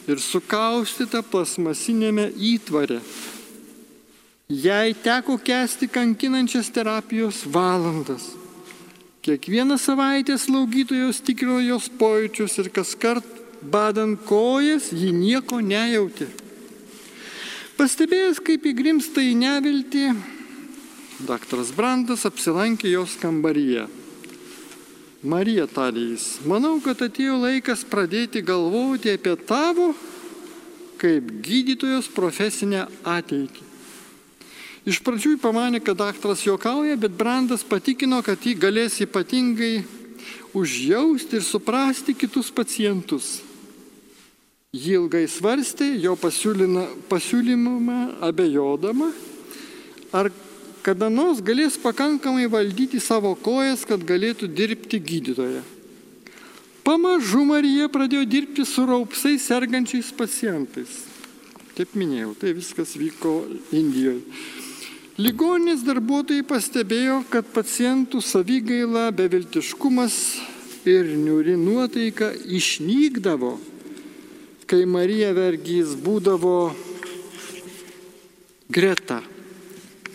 ir 0.07 0.23
sukaustyta 0.23 1.21
plasmasinėme 1.27 2.31
įtvare 2.53 2.99
Jai 4.49 4.95
teko 4.97 5.35
kesti 5.37 5.85
kankinančias 5.87 6.71
terapijos 6.73 7.43
valandas. 7.45 8.31
Kiekvieną 9.21 9.77
savaitę 9.77 10.39
slaugytojos 10.41 11.19
tikrino 11.21 11.59
jos 11.61 11.85
pojūčius 11.99 12.57
ir 12.63 12.69
kas 12.73 12.95
kart 12.97 13.27
badant 13.61 14.17
kojas 14.25 14.89
ji 14.89 15.11
nieko 15.13 15.61
nejautė. 15.61 16.25
Pastebėjęs, 17.77 18.41
kaip 18.41 18.65
įgrimsta 18.65 19.21
į 19.21 19.37
neviltį, 19.37 20.07
daktaras 21.29 21.69
Brandas 21.69 22.25
apsilankė 22.25 22.89
jos 22.95 23.19
kambaryje. 23.21 23.85
Marija 25.21 25.69
tarė 25.69 26.09
jis, 26.15 26.39
manau, 26.49 26.79
kad 26.81 27.05
atėjo 27.05 27.37
laikas 27.45 27.85
pradėti 27.85 28.41
galvoti 28.41 29.13
apie 29.13 29.37
tavo 29.45 29.91
kaip 30.97 31.35
gydytojos 31.45 32.09
profesinę 32.17 32.87
ateitį. 33.05 33.68
Iš 34.89 35.03
pradžių 35.05 35.35
pamanė, 35.37 35.83
kad 35.85 35.99
daktaras 35.99 36.41
juokauja, 36.41 36.95
bet 36.97 37.13
Brandas 37.13 37.61
patikino, 37.67 38.23
kad 38.25 38.41
jį 38.41 38.55
galės 38.57 38.95
ypatingai 39.03 39.83
užjausti 40.57 41.37
ir 41.37 41.45
suprasti 41.45 42.15
kitus 42.17 42.49
pacientus. 42.49 43.39
Jį 44.73 44.95
ilgai 45.03 45.25
svarstė, 45.29 45.91
jo 46.01 46.15
pasiūlymą 46.17 47.97
abejodama, 48.25 49.09
ar 50.13 50.31
kada 50.85 51.09
nors 51.13 51.41
galės 51.45 51.77
pakankamai 51.81 52.47
valdyti 52.49 53.01
savo 53.03 53.35
kojas, 53.37 53.83
kad 53.85 54.01
galėtų 54.01 54.49
dirbti 54.49 54.97
gydytoje. 55.01 55.61
Pamažu 56.85 57.43
Marija 57.45 57.89
pradėjo 57.93 58.25
dirbti 58.25 58.65
su 58.65 58.87
raupsai 58.89 59.35
sergančiais 59.37 60.09
pacientais. 60.17 61.03
Kaip 61.77 61.93
minėjau, 61.93 62.33
tai 62.41 62.55
viskas 62.57 62.95
vyko 62.97 63.43
Indijoje. 63.75 64.23
Ligoninės 65.19 65.81
darbuotojai 65.83 66.45
pastebėjo, 66.47 67.17
kad 67.27 67.49
pacientų 67.51 68.21
savygaila, 68.23 69.09
beviltiškumas 69.11 70.15
ir 70.87 71.09
niuri 71.19 71.57
nuotaika 71.59 72.29
išnykdavo 72.31 73.57
kai 74.69 74.85
Marija 74.85 75.33
Vergys 75.33 75.95
būdavo 75.99 76.69
greta. 78.69 79.17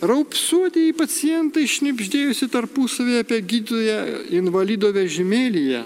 Raupsuotieji 0.05 0.95
pacientai 0.95 1.67
šnipždėjusi 1.69 2.47
tarpusavėje 2.53 3.25
apie 3.27 3.39
gydytoją 3.43 3.99
invalido 4.39 4.89
vežimėlyje. 4.95 5.83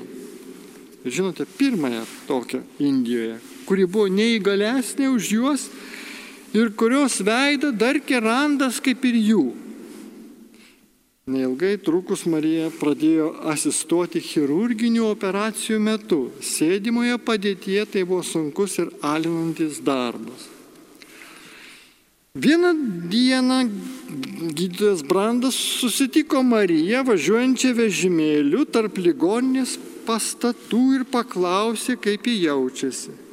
Žinote, 1.10 1.48
pirmąją 1.60 2.06
tokią 2.30 2.64
Indijoje, 2.84 3.40
kuri 3.66 3.88
buvo 3.90 4.08
neįgalesnė 4.12 5.12
už 5.12 5.30
juos 5.36 5.68
ir 6.54 6.70
kurios 6.76 7.20
veidą 7.26 7.72
dar 7.72 8.00
kerandas 8.00 8.80
kaip 8.84 9.04
ir 9.06 9.18
jų. 9.32 9.44
Neilgai 11.30 11.76
trukus 11.86 12.24
Marija 12.26 12.72
pradėjo 12.74 13.28
asistuoti 13.52 14.18
chirurginių 14.24 15.04
operacijų 15.12 15.78
metu. 15.86 16.24
Sėdimoje 16.42 17.20
padėtyje 17.22 17.84
tai 17.94 18.02
buvo 18.02 18.24
sunkus 18.26 18.80
ir 18.82 18.90
alinantis 19.06 19.78
darbas. 19.86 20.48
Vieną 22.34 22.74
dieną 23.14 23.60
gydytojas 24.58 25.06
Brandas 25.06 25.54
susitiko 25.54 26.42
Mariją 26.42 27.04
važiuojančią 27.06 27.76
vežimėliu 27.78 28.66
tarp 28.70 28.98
ligoninės 28.98 29.78
pastatų 30.10 30.84
ir 30.98 31.08
paklausė, 31.14 31.98
kaip 32.02 32.26
ji 32.26 32.46
jaučiasi. 32.48 33.29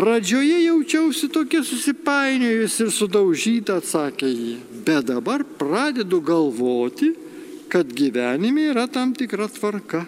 Pradžioje 0.00 0.64
jaučiausi 0.64 1.28
tokia 1.28 1.60
susipainiojus 1.60 2.78
ir 2.80 2.88
sudaužyta, 2.88 3.74
atsakė 3.82 4.30
jį, 4.30 4.52
bet 4.86 5.10
dabar 5.10 5.42
pradedu 5.44 6.22
galvoti, 6.24 7.10
kad 7.68 7.90
gyvenime 7.98 8.70
yra 8.70 8.86
tam 8.88 9.12
tikra 9.12 9.44
tvarka. 9.52 10.06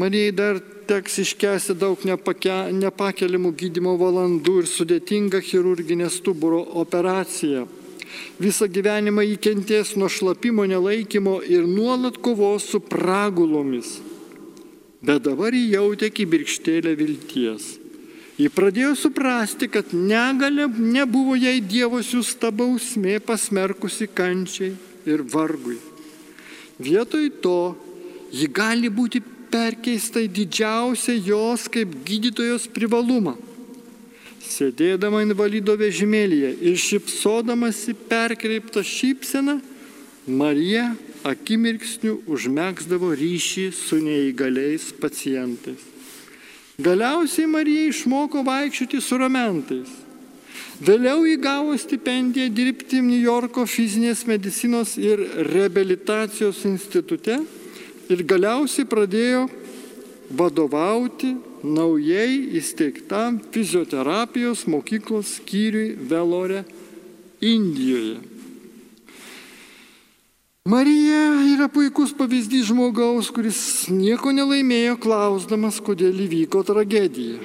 Marijai 0.00 0.32
dar 0.32 0.62
teks 0.88 1.18
iškesti 1.26 1.76
daug 1.76 2.00
nepake, 2.08 2.56
nepakeliamų 2.72 3.52
gydimo 3.52 3.98
valandų 4.00 4.56
ir 4.62 4.70
sudėtingą 4.72 5.42
chirurginę 5.44 6.08
stuburo 6.08 6.62
operaciją. 6.86 7.66
Visą 8.40 8.64
gyvenimą 8.64 9.28
įkentės 9.34 9.92
nuo 10.00 10.08
šlapimo 10.08 10.64
nelaikymo 10.72 11.42
ir 11.44 11.68
nuolat 11.68 12.16
kovos 12.16 12.72
su 12.72 12.80
pragulomis 12.80 13.98
bet 15.04 15.24
dabar 15.26 15.54
jį 15.54 15.64
jautė 15.76 16.10
kibirkštėlę 16.14 16.94
vilties. 16.98 17.74
Ji 18.34 18.48
pradėjo 18.50 18.96
suprasti, 18.98 19.68
kad 19.70 19.92
negalė 19.94 20.66
nebuvo 20.66 21.36
jai 21.38 21.60
Dievo 21.62 22.00
siūsta 22.02 22.50
bausmė 22.50 23.20
pasmerkusi 23.22 24.08
kančiai 24.10 24.72
ir 25.06 25.22
vargui. 25.30 25.78
Vietoj 26.82 27.28
to 27.44 27.58
ji 28.34 28.48
gali 28.50 28.90
būti 28.90 29.22
perkeista 29.54 30.18
į 30.24 30.32
didžiausią 30.34 31.14
jos 31.28 31.68
kaip 31.70 31.92
gydytojos 32.06 32.66
privalumą. 32.74 33.36
Sėdėdama 34.44 35.22
invalido 35.24 35.76
vežimėlyje 35.78 36.50
ir 36.68 36.80
šipsodamasi 36.80 37.94
perkreiptą 38.10 38.82
šypseną, 38.84 39.60
Marija 40.26 40.90
akimirksniu 41.24 42.18
užmėgsdavo 42.28 43.14
ryšį 43.16 43.66
su 43.74 43.98
neįgaliais 44.04 44.90
pacientais. 45.00 45.80
Galiausiai 46.84 47.46
Marija 47.46 47.88
išmoko 47.88 48.42
vaikščioti 48.46 49.00
su 49.00 49.18
ramentais. 49.20 49.90
Vėliau 50.84 51.22
įgavo 51.30 51.76
stipendiją 51.78 52.48
dirbti 52.50 52.98
New 53.02 53.20
Yorko 53.22 53.62
fizinės 53.70 54.24
medicinos 54.26 54.96
ir 54.98 55.22
reabilitacijos 55.52 56.64
institute 56.66 57.38
ir 58.10 58.24
galiausiai 58.26 58.88
pradėjo 58.90 59.46
vadovauti 60.34 61.30
naujai 61.62 62.58
įsteigtam 62.58 63.38
fizioterapijos 63.54 64.66
mokyklos 64.66 65.38
skyriui 65.38 65.94
Velore 66.10 66.64
Indijoje. 67.40 68.33
Marija 70.64 71.44
yra 71.44 71.66
puikus 71.68 72.14
pavyzdys 72.16 72.70
žmogaus, 72.70 73.26
kuris 73.36 73.58
nieko 73.92 74.30
nelaimėjo 74.32 74.94
klausdamas, 74.96 75.76
kodėl 75.84 76.22
įvyko 76.24 76.62
tragedija. 76.64 77.36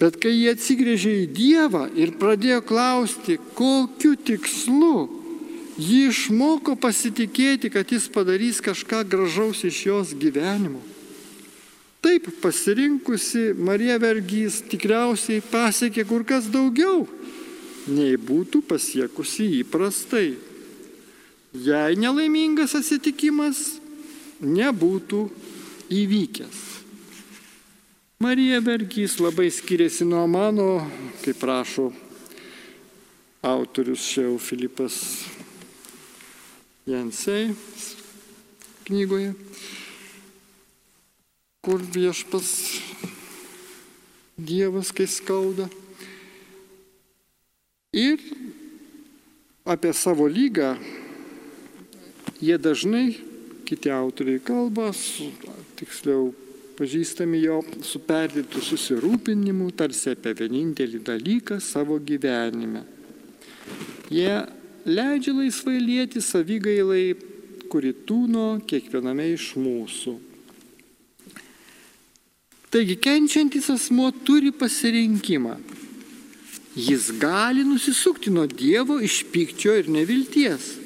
Bet 0.00 0.16
kai 0.22 0.32
jie 0.32 0.54
atsigrėžė 0.54 1.12
į 1.18 1.26
Dievą 1.36 1.82
ir 2.00 2.14
pradėjo 2.16 2.62
klausti, 2.64 3.36
kokiu 3.58 4.14
tikslu, 4.16 5.02
ji 5.76 5.98
išmoko 6.14 6.78
pasitikėti, 6.80 7.68
kad 7.76 7.92
jis 7.92 8.08
padarys 8.16 8.62
kažką 8.64 9.02
gražaus 9.04 9.60
iš 9.68 9.82
jos 9.90 10.16
gyvenimo. 10.16 10.80
Taip 12.00 12.32
pasirinkusi 12.40 13.50
Marija 13.52 14.00
Vergys 14.00 14.62
tikriausiai 14.72 15.44
pasiekė 15.52 16.08
kur 16.08 16.24
kas 16.24 16.48
daugiau, 16.48 17.04
nei 17.84 18.16
būtų 18.16 18.64
pasiekusi 18.72 19.52
įprastai 19.60 20.53
jei 21.54 21.94
nelaimingas 21.98 22.74
atsitikimas 22.74 23.78
nebūtų 24.42 25.20
įvykęs. 25.94 26.62
Marija 28.24 28.58
Vergys 28.64 29.18
labai 29.22 29.50
skiriasi 29.52 30.06
nuo 30.08 30.24
mano, 30.30 30.82
kaip 31.22 31.42
rašo 31.44 31.90
autorius 33.44 34.06
Šiau 34.08 34.38
Filipas 34.40 34.96
Jansei 36.88 37.52
knygoje, 38.88 39.34
kur 41.64 41.80
viešpas 41.80 42.50
Dievas, 44.34 44.90
kai 44.90 45.06
skauda. 45.06 45.68
Ir 47.94 48.18
apie 49.62 49.92
savo 49.94 50.26
lygą 50.26 50.74
Jie 52.44 52.58
dažnai, 52.60 53.14
kiti 53.64 53.88
autoriai 53.88 54.40
kalba, 54.44 54.90
su, 54.92 55.30
tiksliau 55.78 56.26
pažįstami 56.76 57.38
jo 57.40 57.62
su 57.86 58.02
perdėtų 58.04 58.60
susirūpinimu, 58.66 59.70
tarsi 59.78 60.12
apie 60.12 60.34
vienintelį 60.42 61.00
dalyką 61.06 61.56
savo 61.64 61.96
gyvenime. 61.96 62.82
Jie 64.12 64.42
leidžia 64.84 65.32
laisvai 65.38 65.78
lieti 65.80 66.20
savygailai, 66.20 67.14
kuri 67.72 67.94
tūno 68.04 68.58
kiekviename 68.68 69.30
iš 69.32 69.54
mūsų. 69.56 70.18
Taigi 72.74 73.00
kenčiantis 73.00 73.70
asmo 73.72 74.10
turi 74.26 74.52
pasirinkimą. 74.52 75.56
Jis 76.76 77.12
gali 77.22 77.64
nusisukti 77.64 78.34
nuo 78.34 78.44
Dievo 78.50 78.98
iš 79.00 79.22
pykčio 79.32 79.78
ir 79.78 79.88
nevilties 79.88 80.83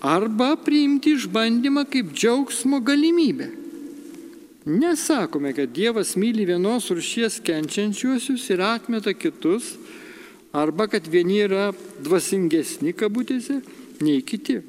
arba 0.00 0.54
priimti 0.56 1.14
išbandymą 1.16 1.84
kaip 1.90 2.12
džiaugsmo 2.16 2.80
galimybę. 2.80 3.50
Nesakome, 4.64 5.52
kad 5.52 5.72
Dievas 5.72 6.16
myli 6.16 6.44
vienos 6.44 6.90
rušies 6.90 7.40
kenčiančiuosius 7.44 8.50
ir 8.52 8.60
atmeta 8.60 9.14
kitus, 9.14 9.74
arba 10.52 10.86
kad 10.86 11.06
vieni 11.08 11.40
yra 11.46 11.70
dvasingesni 12.04 12.92
kabutėse 12.92 13.60
nei 14.04 14.20
kiti. 14.22 14.60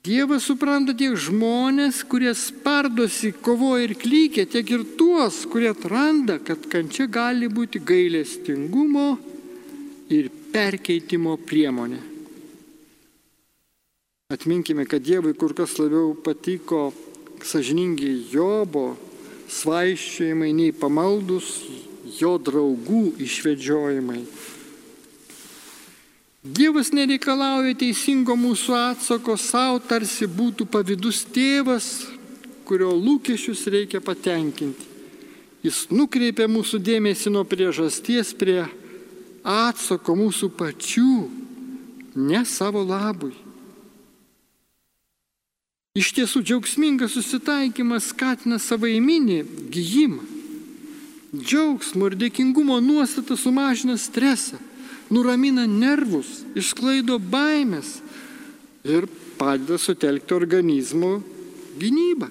Dievas 0.00 0.46
supranta 0.48 0.94
tiek 0.96 1.12
žmonės, 1.20 2.00
kurie 2.08 2.32
spardosi, 2.32 3.34
kovoja 3.36 3.84
ir 3.84 3.94
klykia, 4.00 4.46
tiek 4.48 4.70
ir 4.72 4.86
tuos, 4.96 5.42
kurie 5.44 5.68
atranda, 5.74 6.38
kad 6.40 6.64
kančia 6.72 7.04
gali 7.04 7.50
būti 7.52 7.82
gailestingumo 7.84 9.10
ir 10.08 10.30
perkeitimo 10.54 11.36
priemonė. 11.44 12.00
Atminkime, 14.30 14.84
kad 14.86 15.02
Dievui 15.02 15.34
kur 15.34 15.50
kas 15.58 15.72
labiau 15.80 16.12
patiko 16.14 16.92
sažiningi 17.42 18.12
Jobo 18.30 18.92
svaiščiojimai 19.50 20.52
nei 20.54 20.70
pamaldus 20.70 21.48
jo 22.20 22.36
draugų 22.38 23.16
išvedžiojimai. 23.26 24.20
Dievas 26.40 26.92
nereikalauja 26.94 27.74
teisingo 27.82 28.38
mūsų 28.38 28.78
atsako 28.78 29.34
savo, 29.34 29.82
tarsi 29.82 30.30
būtų 30.30 30.68
pavydus 30.70 31.24
tėvas, 31.34 31.90
kurio 32.70 32.94
lūkesčius 32.94 33.66
reikia 33.74 33.98
patenkinti. 33.98 34.86
Jis 35.66 35.88
nukreipia 35.90 36.46
mūsų 36.46 36.78
dėmesį 36.78 37.34
nuo 37.34 37.42
priežasties 37.44 38.30
prie 38.38 38.62
atsako 39.42 40.14
mūsų 40.22 40.54
pačių, 40.54 41.14
ne 42.14 42.46
savo 42.46 42.86
labui. 42.86 43.34
Iš 45.98 46.12
tiesų 46.14 46.44
džiaugsmingas 46.46 47.16
susitaikymas 47.16 48.12
skatina 48.12 48.60
savaiminį 48.62 49.40
gyjimą. 49.74 50.22
Džiaugsmo 51.34 52.06
ir 52.06 52.14
dėkingumo 52.18 52.76
nuostata 52.82 53.34
sumažina 53.34 53.96
stresą, 53.98 54.60
nuramina 55.10 55.64
nervus, 55.66 56.44
išsklaido 56.54 57.18
baimės 57.18 57.96
ir 58.86 59.08
padeda 59.38 59.80
sutelkti 59.82 60.34
organizmo 60.36 61.16
gynybą. 61.82 62.30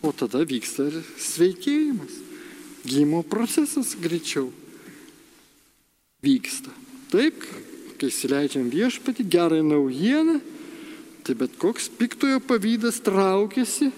O 0.00 0.12
tada 0.16 0.40
vyksta 0.48 0.88
ir 0.88 1.02
sveikėjimas. 1.20 2.16
Gymo 2.88 3.20
procesas 3.28 3.92
greičiau 4.00 4.48
vyksta. 6.24 6.72
Taip, 7.12 7.44
kai 8.00 8.08
įsileidžiam 8.08 8.72
viešpatį, 8.72 9.28
gerą 9.28 9.60
naujieną, 9.62 10.40
Tai 11.22 11.34
bet 11.38 11.54
koks 11.58 11.86
piktojo 11.98 12.40
pavydas 12.42 12.98
traukiasi 13.04 13.92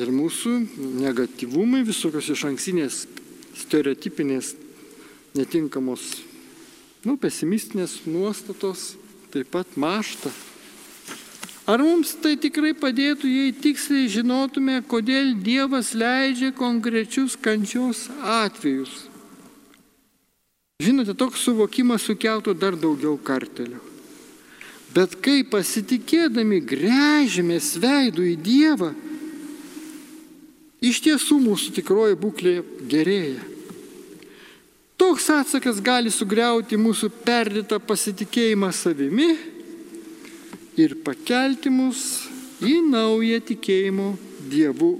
ir 0.00 0.12
mūsų 0.14 0.54
negatyvumai, 1.02 1.82
visokios 1.84 2.30
iš 2.32 2.46
anksinės 2.48 3.02
stereotipinės 3.60 4.54
netinkamos, 5.36 6.22
nu, 7.04 7.18
pesimistinės 7.20 8.00
nuostatos 8.06 8.94
taip 9.34 9.50
pat 9.52 9.76
mašta. 9.76 10.32
Ar 11.70 11.84
mums 11.84 12.16
tai 12.18 12.34
tikrai 12.40 12.72
padėtų, 12.74 13.28
jei 13.28 13.52
tiksliai 13.54 14.08
žinotume, 14.10 14.80
kodėl 14.90 15.36
Dievas 15.44 15.92
leidžia 15.94 16.50
konkrečius 16.56 17.36
kančios 17.38 18.08
atvejus? 18.24 19.04
Žinote, 20.80 21.12
toks 21.12 21.44
suvokimas 21.44 22.08
sukeltų 22.08 22.56
dar 22.56 22.78
daugiau 22.80 23.18
kartelių. 23.20 23.89
Bet 24.90 25.14
kai 25.22 25.44
pasitikėdami 25.46 26.58
grežimės 26.66 27.76
veidų 27.78 28.24
į 28.32 28.34
Dievą, 28.42 28.90
iš 30.82 30.98
tiesų 31.04 31.38
mūsų 31.44 31.76
tikroji 31.78 32.18
būklė 32.18 32.54
gerėja. 32.90 33.44
Toks 35.00 35.30
atsakas 35.32 35.78
gali 35.80 36.10
sugriauti 36.12 36.76
mūsų 36.76 37.08
perdėtą 37.24 37.78
pasitikėjimą 37.80 38.68
savimi 38.76 39.30
ir 40.76 40.98
pakelti 41.06 41.70
mus 41.72 42.02
į 42.60 42.80
naują 42.90 43.38
tikėjimo 43.48 44.10
dievų 44.50 44.90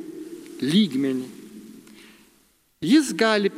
lygmenį. 0.63 1.29
Jis 2.81 3.11
gali 3.13 3.51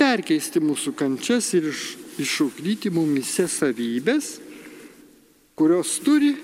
perkeisti 0.00 0.58
mūsų 0.64 0.96
kančias 0.98 1.52
ir 1.54 1.68
iššaukdyti 1.70 2.90
mumise 2.90 3.46
savybės, 3.50 4.40
kurios 5.56 5.98
turi 6.04 6.34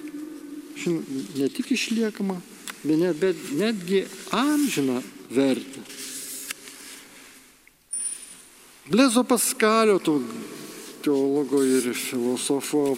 žin, 0.77 1.03
ne 1.37 1.49
tik 1.53 1.71
išliekamą, 1.77 2.39
bet 3.21 3.37
netgi 3.53 4.05
amžiną 4.33 5.03
vertę. 5.31 5.85
Blezo 8.89 9.25
Paskalio, 9.25 10.01
teologo 11.03 11.63
ir 11.65 11.93
filosofo 11.95 12.97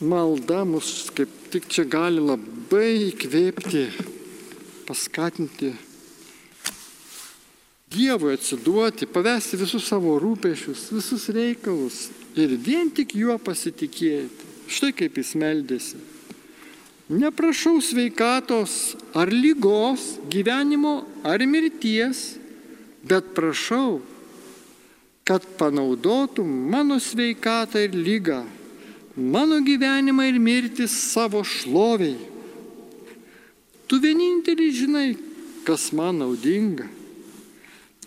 malda 0.00 0.62
mus 0.64 1.08
kaip 1.16 1.32
tik 1.50 1.66
čia 1.72 1.88
gali 1.88 2.20
labai 2.20 3.08
įkvėpti, 3.08 3.84
paskatinti 4.86 5.74
Dievui 7.88 8.34
atsiduoti, 8.36 9.06
pavesti 9.08 9.56
visus 9.56 9.86
savo 9.88 10.18
rūpešius, 10.20 10.90
visus 10.92 11.22
reikalus 11.32 12.10
ir 12.38 12.54
vien 12.56 12.90
tik 12.94 13.14
juo 13.18 13.38
pasitikėti. 13.42 14.46
Štai 14.68 14.92
kaip 14.92 15.16
jis 15.18 15.34
meldėsi. 15.38 15.98
Neprašau 17.08 17.78
sveikatos 17.80 18.92
ar 19.16 19.32
lygos, 19.32 20.18
gyvenimo 20.28 21.06
ar 21.24 21.40
mirties, 21.48 22.36
bet 23.00 23.32
prašau, 23.32 24.02
kad 25.24 25.44
panaudotum 25.56 26.48
mano 26.68 26.98
sveikatą 27.00 27.80
ir 27.84 27.96
lygą, 27.96 28.42
mano 29.16 29.62
gyvenimą 29.64 30.28
ir 30.28 30.36
mirtį 30.40 30.84
savo 30.88 31.40
šloviai. 31.44 32.16
Tu 33.88 33.96
vienintelis 34.04 34.76
žinai, 34.76 35.16
kas 35.64 35.88
man 35.96 36.20
naudinga. 36.20 36.84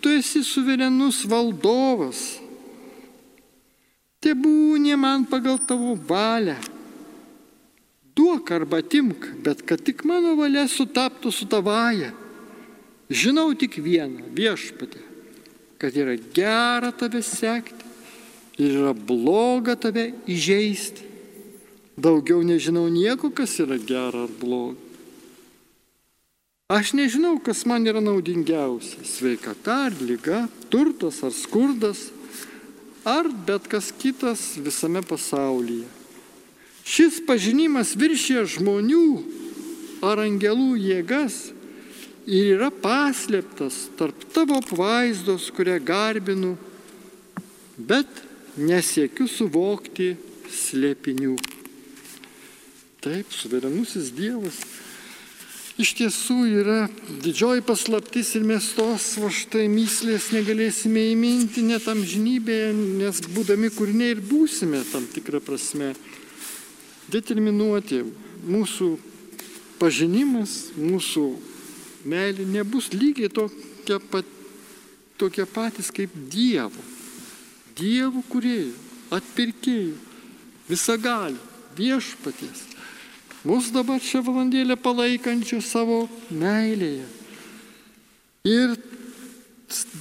Tu 0.02 0.14
esi 0.18 0.42
suverenus 0.46 1.24
valdovas. 1.26 2.41
Te 4.22 4.36
būnė 4.38 4.94
man 5.00 5.26
pagal 5.26 5.58
tavo 5.66 5.96
valią. 6.08 6.58
Duok 8.14 8.52
arba 8.54 8.82
timk, 8.84 9.24
bet 9.42 9.64
kad 9.66 9.82
tik 9.82 10.04
mano 10.06 10.36
valia 10.38 10.66
sutaptų 10.70 11.32
su 11.32 11.48
tavaja. 11.50 12.12
Žinau 13.12 13.50
tik 13.58 13.80
vieną 13.82 14.30
viešpatį, 14.36 15.00
kad 15.80 15.96
yra 15.98 16.14
gera 16.36 16.92
tave 16.94 17.24
sekti 17.24 17.90
ir 18.62 18.78
yra 18.78 18.92
bloga 18.94 19.74
tave 19.80 20.12
įžeisti. 20.30 21.08
Daugiau 21.98 22.40
nežinau 22.46 22.86
nieko, 22.92 23.32
kas 23.34 23.58
yra 23.60 23.76
gera 23.76 24.24
ar 24.24 24.32
bloga. 24.40 24.78
Aš 26.72 26.94
nežinau, 26.96 27.36
kas 27.44 27.66
man 27.68 27.84
yra 27.84 28.00
naudingiausia- 28.00 29.04
sveikata 29.14 29.74
ar 29.86 29.92
lyga, 30.00 30.48
turtas 30.70 31.22
ar 31.22 31.32
skurdas, 31.36 32.08
ar 33.04 33.28
bet 33.46 33.68
kas 33.70 33.90
kitas 33.98 34.54
visame 34.56 35.02
pasaulyje. 35.02 35.88
Šis 36.82 37.20
pažinimas 37.26 37.94
viršė 37.98 38.42
žmonių 38.56 39.06
ar 40.02 40.22
angelų 40.24 40.74
jėgas 40.82 41.52
ir 42.26 42.56
yra 42.56 42.70
paslėptas 42.74 43.88
tarp 43.98 44.26
tavo 44.34 44.58
apvaizdos, 44.62 45.48
kurią 45.54 45.78
garbinu, 45.82 46.56
bet 47.78 48.08
nesiekiu 48.58 49.28
suvokti 49.30 50.12
slėpinių. 50.50 51.36
Taip, 53.02 53.30
suverenusis 53.34 54.12
Dievas 54.14 54.60
iš 55.82 55.92
tiesų 55.98 56.36
yra 56.60 56.78
didžioji 57.24 57.64
paslaptis 57.66 58.32
ir 58.38 58.44
mes 58.46 58.68
tos 58.76 59.06
va 59.18 59.30
štai 59.34 59.66
myslės 59.70 60.30
negalėsime 60.34 61.08
įminti 61.12 61.64
net 61.66 61.88
amžinybėje, 61.90 62.68
nes 63.00 63.22
būdami 63.34 63.70
kūriniai 63.74 64.14
ir 64.14 64.22
būsime 64.22 64.82
tam 64.92 65.08
tikrą 65.10 65.42
prasme 65.42 65.92
determinuoti. 67.12 68.02
Mūsų 68.42 68.88
pažinimas, 69.80 70.72
mūsų 70.78 71.26
meilė 72.10 72.46
nebus 72.50 72.90
lygiai 72.94 73.30
tokia, 73.30 73.98
pat, 74.12 74.26
tokia 75.18 75.46
patys 75.50 75.90
kaip 75.94 76.14
Dievo. 76.32 76.90
Dievo 77.78 78.22
kuriejų, 78.30 78.74
atpirkėjų, 79.14 79.94
visagali, 80.70 81.40
viešpaties 81.78 82.71
mus 83.44 83.70
dabar 83.74 84.00
šią 84.02 84.22
valandėlę 84.26 84.76
palaikančių 84.78 85.58
savo 85.64 86.04
meilėje. 86.30 87.06
Ir 88.46 88.74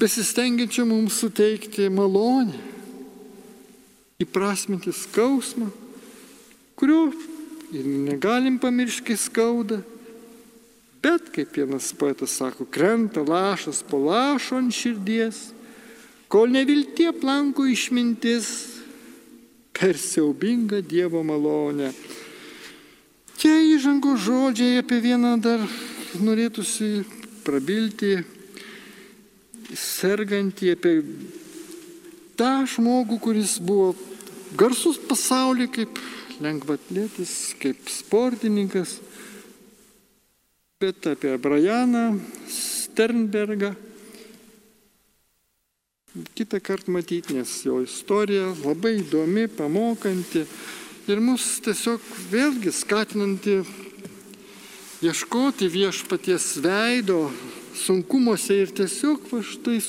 besistengiančių 0.02 0.86
mums 0.90 1.20
suteikti 1.22 1.88
malonę, 1.94 2.58
įprasminti 4.22 4.94
skausmą, 4.94 5.70
kurio 6.78 7.10
ir 7.74 7.86
negalim 7.86 8.60
pamiršti 8.62 9.18
skauda, 9.18 9.80
bet, 11.02 11.32
kaip 11.34 11.56
vienas 11.58 11.90
poetas 11.98 12.36
sako, 12.38 12.68
krenta 12.70 13.24
lašas 13.26 13.82
po 13.88 14.02
lašo 14.06 14.60
ant 14.62 14.76
širdies, 14.76 15.50
kol 16.32 16.52
neviltie 16.54 17.10
planko 17.14 17.66
išmintis 17.68 18.52
per 19.74 19.98
siaubingą 19.98 20.82
Dievo 20.86 21.24
malonę 21.26 21.90
įžango 23.50 24.14
žodžiai 24.20 24.82
apie 24.84 25.00
vieną 25.02 25.38
dar 25.42 25.62
norėtųsi 26.22 27.06
prabilti, 27.42 28.20
sergantį 29.74 30.74
apie 30.76 30.94
tą 32.38 32.66
žmogų, 32.70 33.18
kuris 33.24 33.56
buvo 33.64 33.94
garsus 34.58 35.00
pasaulyje 35.00 35.72
kaip 35.80 36.02
lengvatlėtis, 36.42 37.56
kaip 37.62 37.90
sportininkas, 37.90 38.98
bet 40.82 41.08
apie 41.10 41.38
Brianą 41.42 42.20
Sternbergą. 42.50 43.76
Kitą 46.36 46.60
kartą 46.60 46.92
matyti, 46.92 47.38
nes 47.38 47.54
jo 47.64 47.78
istorija 47.86 48.50
labai 48.66 48.98
įdomi, 49.00 49.46
pamokanti 49.48 50.44
ir 51.10 51.22
mus 51.24 51.46
tiesiog 51.66 52.04
vėlgi 52.32 52.74
skatinanti 52.76 53.62
ieškoti 55.02 55.70
viešpaties 55.72 56.60
veido 56.62 57.24
sunkumuose 57.78 58.60
ir 58.62 58.74
tiesiog 58.78 59.26
va 59.32 59.42
štai 59.46 59.80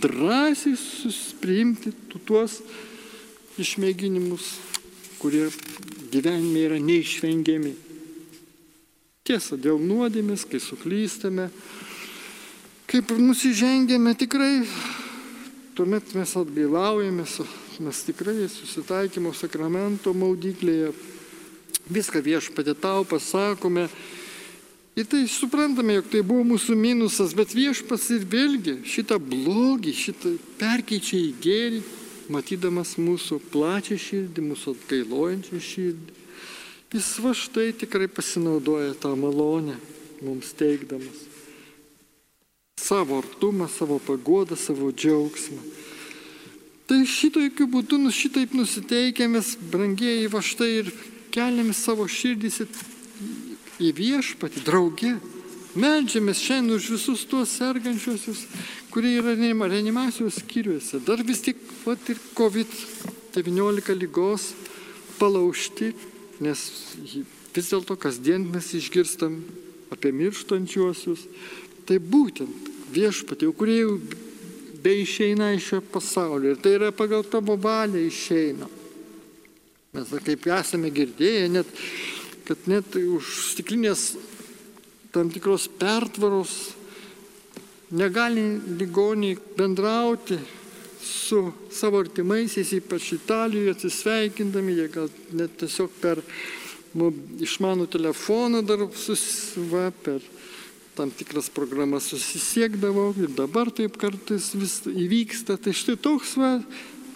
drąsiai 0.00 0.76
suspriimti 0.78 1.92
tuos 2.24 2.60
išmėginimus, 3.60 4.54
kurie 5.20 5.48
gyvenime 6.12 6.66
yra 6.68 6.78
neišvengiami. 6.80 7.74
Tiesa, 9.26 9.58
dėl 9.60 9.82
nuodėmės, 9.82 10.46
kai 10.48 10.62
suklystame, 10.62 11.50
kaip 12.90 13.12
nusižengėme, 13.18 14.14
tikrai 14.18 14.62
tuomet 15.76 16.14
mes 16.16 16.32
atgailaujame, 16.40 17.26
mes 17.80 18.02
tikrai 18.04 18.44
susitaikymo 18.52 19.32
sakramento 19.32 20.12
maudyklėje 20.12 20.92
viską 21.90 22.20
viešpatė 22.22 22.74
tau 22.76 23.06
pasakome. 23.08 23.88
Ir 24.98 25.06
tai 25.08 25.22
suprantame, 25.30 25.94
jog 25.96 26.10
tai 26.12 26.20
buvo 26.26 26.44
mūsų 26.44 26.76
minusas, 26.76 27.32
bet 27.36 27.54
viešpas 27.56 28.08
ir 28.12 28.26
vėlgi 28.28 28.80
šitą 28.84 29.16
blogį, 29.22 29.94
šitą 29.96 30.34
perkeičia 30.60 31.16
į 31.16 31.30
gėrį, 31.40 31.82
matydamas 32.30 32.96
mūsų 33.00 33.40
plačią 33.52 33.96
širdį, 33.96 34.44
mūsų 34.50 34.74
atgailojančią 34.76 35.62
širdį. 35.70 36.16
Jis 36.90 37.10
va 37.22 37.32
štai 37.38 37.70
tikrai 37.80 38.10
pasinaudoja 38.10 38.96
tą 38.98 39.14
malonę 39.16 39.78
mums 40.26 40.50
teikdamas. 40.58 41.22
Savo 42.80 43.20
artumą, 43.22 43.68
savo 43.70 44.00
pagodą, 44.02 44.58
savo 44.58 44.90
džiaugsmą. 44.90 45.79
Tai 46.90 46.98
šitokiu 47.06 47.68
būdu, 47.70 48.00
nu 48.02 48.10
šitaip 48.10 48.50
nusiteikėmės, 48.58 49.54
brangieji, 49.70 50.26
va 50.32 50.42
štai 50.42 50.70
ir 50.80 50.90
keliame 51.30 51.74
savo 51.76 52.08
širdys 52.10 52.64
į 53.78 53.92
viešpatį, 53.94 54.64
draugė. 54.66 55.14
Meldžiamės 55.78 56.42
šiandien 56.42 56.74
už 56.80 56.88
visus 56.96 57.22
tuos 57.30 57.52
sergančiosius, 57.54 58.42
kurie 58.90 59.20
yra 59.20 59.36
reanimacijos 59.38 60.40
skyriuose. 60.42 60.98
Dar 61.06 61.22
vis 61.22 61.46
tik, 61.46 61.62
va 61.86 61.94
ir 62.10 62.18
COVID-19 62.34 63.94
lygos 64.02 64.50
palaužti 65.20 65.92
nes 66.40 66.60
vis 67.54 67.68
dėlto 67.68 67.96
kasdien 68.00 68.46
mes 68.48 68.72
išgirstam 68.76 69.40
apie 69.92 70.12
mirštančiuosius. 70.16 71.26
Tai 71.86 71.98
būtent 72.00 72.70
viešpatė, 72.94 73.50
kurie 73.56 73.80
jau 73.82 73.94
be 74.82 74.94
išeina 75.02 75.52
iš 75.54 75.68
šio 75.68 75.80
pasaulio 75.92 76.54
ir 76.54 76.60
tai 76.62 76.76
yra 76.78 76.90
pagal 76.92 77.24
tavo 77.24 77.56
valią 77.56 78.02
išeina. 78.06 78.68
Mes 79.92 80.12
kaip 80.24 80.46
esame 80.54 80.90
girdėję, 80.94 81.48
net, 81.50 81.70
kad 82.46 82.68
net 82.70 82.94
už 82.94 83.30
stiklinės 83.50 84.12
tam 85.10 85.32
tikros 85.34 85.66
pertvaros 85.80 86.52
negali 87.90 88.44
ligoniai 88.78 89.38
bendrauti 89.56 90.38
su 91.02 91.52
savo 91.72 91.98
artimaisiais, 92.04 92.70
ypač 92.76 93.12
Italijoje, 93.16 93.74
atsisveikindami, 93.74 94.76
jie 94.78 94.88
gal 94.92 95.08
net 95.34 95.56
tiesiog 95.58 95.90
per 96.02 96.20
nu, 96.94 97.10
išmanų 97.42 97.88
telefoną 97.90 98.62
dar 98.66 98.84
susva, 98.94 99.88
per 100.04 100.22
tam 101.00 101.10
tikras 101.10 101.48
programas 101.52 102.10
susisiekdavo 102.12 103.08
ir 103.24 103.34
dabar 103.34 103.72
taip 103.72 103.96
kartais 104.00 104.52
vis 104.54 104.78
įvyksta. 104.86 105.56
Tai 105.56 105.74
štai 105.74 105.96
toks 105.96 106.36
va, 106.36 106.54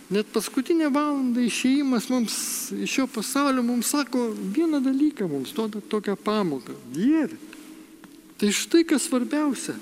net 0.09 0.35
paskutinė 0.35 0.89
valanda 0.95 1.45
išėjimas 1.45 2.11
mums 2.11 2.37
iš 2.75 2.99
šio 2.99 3.09
pasaulio 3.13 3.63
mums 3.63 3.93
sako 3.93 4.31
vieną 4.35 4.81
dalyką, 4.85 5.29
mums 5.29 5.53
duoda 5.53 5.85
tokią 5.85 6.17
pamoką. 6.17 6.77
Dieve. 6.97 7.37
Tai 8.41 8.51
štai 8.51 8.87
kas 8.89 9.07
svarbiausia 9.07 9.77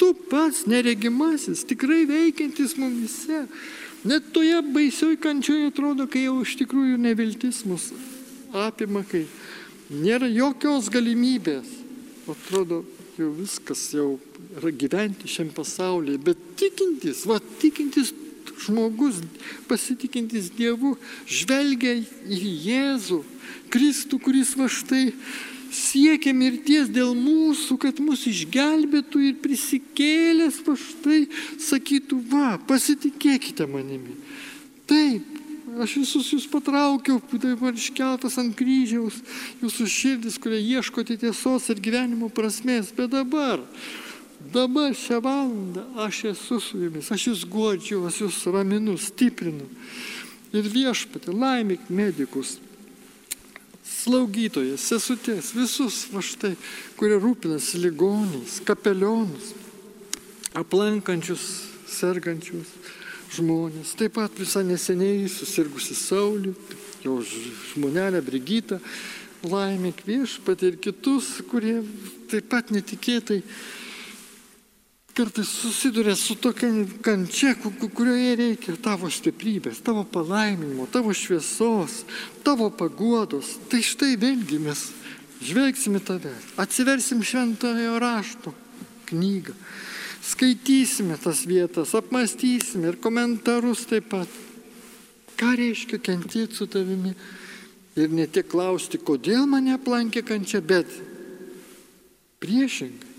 tu 0.00 0.14
pats 0.14 0.64
neregimasis, 0.64 1.60
tikrai 1.68 2.06
veikiantis 2.08 2.72
mumise. 2.80 3.44
Net 4.08 4.30
toje 4.32 4.62
baisioje 4.72 5.18
kančioje 5.20 5.68
atrodo, 5.68 6.06
kai 6.08 6.22
jau 6.24 6.38
iš 6.40 6.54
tikrųjų 6.62 6.96
neviltis 6.96 7.60
mus 7.68 7.90
apima, 8.56 9.02
kai 9.04 9.26
nėra 9.92 10.30
jokios 10.32 10.88
galimybės. 10.88 11.68
Atrodo, 12.30 12.80
jau 13.18 13.30
viskas 13.36 13.84
jau 13.94 14.10
yra 14.58 14.72
gyventi 14.72 15.30
šiam 15.30 15.50
pasaulyje, 15.54 16.20
bet 16.30 16.42
tikintis, 16.60 17.24
va 17.28 17.38
tikintis 17.62 18.12
žmogus, 18.60 19.20
pasitikintis 19.68 20.50
Dievu, 20.56 20.96
žvelgia 21.26 21.96
į 22.28 22.40
Jėzų, 22.66 23.22
Kristų, 23.72 24.20
kuris 24.22 24.52
va 24.58 24.68
štai 24.70 25.10
siekia 25.70 26.34
mirties 26.34 26.90
dėl 26.90 27.14
mūsų, 27.14 27.78
kad 27.80 28.00
mus 28.02 28.26
išgelbėtų 28.28 29.22
ir 29.28 29.36
prisikėlęs 29.42 30.60
va 30.66 30.76
štai 30.78 31.20
sakytų, 31.62 32.20
va, 32.32 32.54
pasitikėkite 32.68 33.68
manimi. 33.70 34.16
Taip, 34.90 35.39
aš 35.78 35.96
visus 36.00 36.30
jūs 36.34 36.46
patraukiau, 36.50 37.20
dabar 37.40 37.76
iškeltas 37.76 38.38
ant 38.40 38.54
kryžiaus, 38.58 39.20
jūsų 39.62 39.86
širdis, 39.90 40.38
kurie 40.42 40.60
ieškote 40.60 41.18
tiesos 41.20 41.68
ir 41.70 41.82
gyvenimo 41.82 42.30
prasmės, 42.32 42.90
bet 42.96 43.12
dabar, 43.14 43.62
dabar 44.54 44.96
šią 44.96 45.20
valandą 45.24 45.84
aš 46.06 46.24
esu 46.32 46.60
su 46.64 46.80
jumis, 46.80 47.10
aš 47.12 47.28
jūs 47.30 47.44
godžiu, 47.50 48.02
aš 48.08 48.24
jūs 48.24 48.42
raminu, 48.50 48.96
stiprinu. 48.98 49.68
Ir 50.50 50.66
viešpatė, 50.66 51.30
laimėk 51.30 51.86
medikus, 51.94 52.56
slaugytojas, 53.86 54.82
sesutės, 54.82 55.52
visus 55.54 56.06
va 56.10 56.22
štai, 56.24 56.56
kurie 56.98 57.20
rūpinasi 57.22 57.78
ligoniais, 57.84 58.58
kapelionus, 58.66 59.52
aplankančius, 60.58 61.44
sergančius 61.90 62.70
žmonės. 63.36 63.94
Taip 63.98 64.16
pat 64.18 64.38
visai 64.38 64.64
neseniai 64.68 65.28
susirgusi 65.30 65.96
Saulį, 65.98 66.54
jo 67.04 67.18
žmonelė 67.24 68.22
Brigita, 68.24 68.80
laimė 69.46 69.92
viešpat 70.06 70.64
ir 70.68 70.80
kitus, 70.82 71.38
kurie 71.48 71.80
taip 72.30 72.50
pat 72.52 72.72
netikėtai 72.74 73.40
kartais 75.20 75.48
susiduria 75.48 76.14
su 76.16 76.36
tokia 76.38 76.70
kančia, 77.02 77.54
kurioje 77.94 78.36
reikia 78.38 78.76
tavo 78.80 79.10
stiprybės, 79.10 79.82
tavo 79.84 80.04
palaiminimo, 80.06 80.86
tavo 80.92 81.12
šviesos, 81.12 82.04
tavo 82.46 82.70
paguodos. 82.70 83.56
Tai 83.68 83.82
štai 83.84 84.14
vėlgi 84.20 84.60
mes 84.62 84.86
žvelgsime 85.44 86.00
tave, 86.04 86.32
atsiversim 86.60 87.24
šventojo 87.24 87.98
rašto 88.00 88.54
knygą, 89.10 89.56
skaitysime 90.30 91.18
tas 91.20 91.44
vietas, 91.48 91.94
apmastysime 91.98 92.92
ir 92.92 93.00
komentarus 93.02 93.86
taip 93.90 94.10
pat. 94.14 94.40
Ką 95.40 95.54
reiškia 95.56 96.00
kentėti 96.04 96.58
su 96.58 96.66
tavimi 96.68 97.14
ir 97.96 98.10
ne 98.12 98.26
tik 98.28 98.50
klausti, 98.52 99.00
kodėl 99.00 99.46
mane 99.48 99.74
aplankė 99.76 100.22
kančia, 100.26 100.60
bet 100.60 100.90
priešingai 102.40 103.10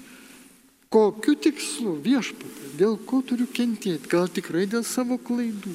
Kokiu 0.91 1.37
tikslu 1.39 1.93
viešpatė, 2.03 2.73
dėl 2.75 2.97
ko 3.07 3.21
turiu 3.23 3.45
kentėti? 3.47 4.09
Gal 4.11 4.25
tikrai 4.27 4.65
dėl 4.67 4.83
savo 4.83 5.15
klaidų, 5.15 5.71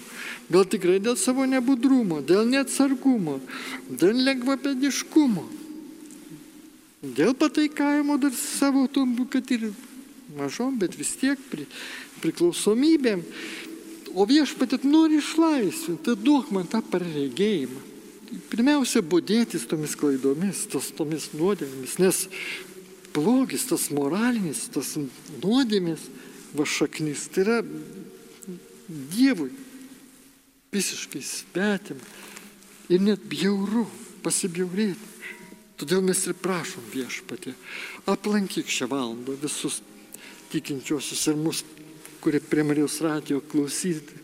gal 0.53 0.67
tikrai 0.69 0.99
dėl 1.01 1.17
savo 1.17 1.47
nebudrumo, 1.49 2.19
dėl 2.21 2.45
neatsargumo, 2.51 3.39
dėl 3.89 4.21
lengvapediškumo, 4.27 5.47
dėl 7.17 7.33
pataikavimo 7.33 8.19
dar 8.21 8.37
savo 8.37 8.85
tom, 8.93 9.17
kad 9.33 9.49
ir 9.57 9.71
mažom, 10.35 10.79
bet 10.81 10.97
vis 10.99 11.15
tiek 11.21 11.41
pri, 11.51 11.67
priklausomybėm. 12.25 13.25
O 14.17 14.25
viešpatėt 14.29 14.87
nori 14.89 15.21
išlaisvinti, 15.21 16.03
tai 16.07 16.17
duok 16.17 16.51
man 16.55 16.69
tą 16.71 16.81
paregėjimą. 16.81 17.83
Pirmiausia, 18.51 19.05
būdėtis 19.07 19.69
tomis 19.71 19.95
klaidomis, 19.99 20.65
tos 20.73 20.89
tomis 20.97 21.29
nuodėmėmis, 21.37 21.99
nes 22.03 22.23
blogis, 23.15 23.69
tas 23.69 23.87
moralinis, 23.95 24.67
tas 24.75 24.97
nuodėmės 25.43 26.09
va 26.57 26.67
šaknis, 26.67 27.29
tai 27.33 27.45
yra 27.47 27.61
Dievui 28.87 29.51
visiškai 30.71 31.23
svetim 31.27 31.99
ir 32.93 33.03
net 33.03 33.25
bjauru 33.27 33.87
pasibjaurėti. 34.23 35.15
Todėl 35.77 36.05
mes 36.07 36.23
ir 36.25 36.37
prašom 36.41 36.87
viešpatį, 36.93 37.53
aplankyk 38.09 38.71
šią 38.73 38.89
valandą 38.89 39.35
visus 39.43 39.83
tikinčiosius 40.53 41.27
ir 41.31 41.39
mus, 41.41 41.63
kurie 42.23 42.41
prie 42.41 42.65
Marijos 42.67 43.01
radio 43.05 43.41
klausyti, 43.41 44.19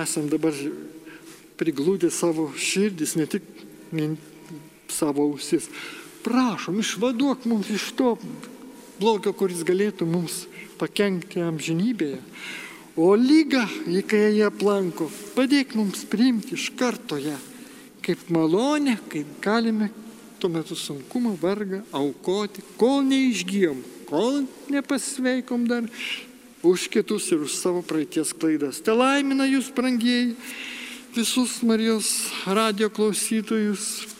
esam 0.00 0.30
dabar 0.32 0.56
priglūdę 1.60 2.08
savo 2.12 2.48
širdis, 2.56 3.16
ne 3.20 3.26
tik 3.28 3.44
savo 4.88 5.28
ausis. 5.28 5.68
Prašom, 6.24 6.80
išvaduok 6.80 7.46
mums 7.48 7.68
iš 7.72 7.90
to 7.96 8.14
blogio, 9.00 9.32
kuris 9.36 9.62
galėtų 9.64 10.08
mums 10.08 10.44
pakengti 10.80 11.40
amžinybėje. 11.44 12.20
O 13.00 13.14
lygą, 13.16 13.62
į 13.88 14.02
kai 14.08 14.26
jie 14.34 14.44
aplanko, 14.48 15.06
padėk 15.36 15.76
mums 15.78 16.02
priimti 16.10 16.56
iš 16.58 16.72
karto 16.76 17.16
ją 17.20 17.38
kaip 18.00 18.30
malonę, 18.30 18.96
kaip 19.08 19.26
galime 19.40 19.90
tuo 20.40 20.48
metu 20.48 20.74
sunkumą, 20.76 21.36
vargą 21.40 21.82
aukoti, 21.92 22.62
kol 22.80 23.04
neišgyjom, 23.04 23.82
kol 24.10 24.42
nepasveikom 24.68 25.64
dar 25.70 25.86
už 26.66 26.90
kitus 26.92 27.30
ir 27.32 27.40
už 27.46 27.54
savo 27.54 27.80
praeities 27.80 28.34
klaidas. 28.36 28.82
Te 28.84 28.92
laimina 28.92 29.46
jūs, 29.48 29.70
brangieji, 29.72 30.34
visus 31.14 31.62
Marijos 31.62 32.28
radio 32.44 32.90
klausytojus. 32.90 34.10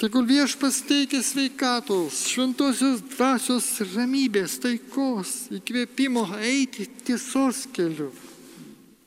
Tegul 0.00 0.24
viešpas 0.24 0.80
teikia 0.88 1.20
sveikatos, 1.20 2.24
šventosios 2.32 3.04
dvasios 3.12 3.68
ramybės, 3.92 4.56
taikos, 4.64 5.52
įkvėpimo 5.60 6.24
eiti 6.40 6.88
tiesos 7.04 7.66
keliu 7.76 8.08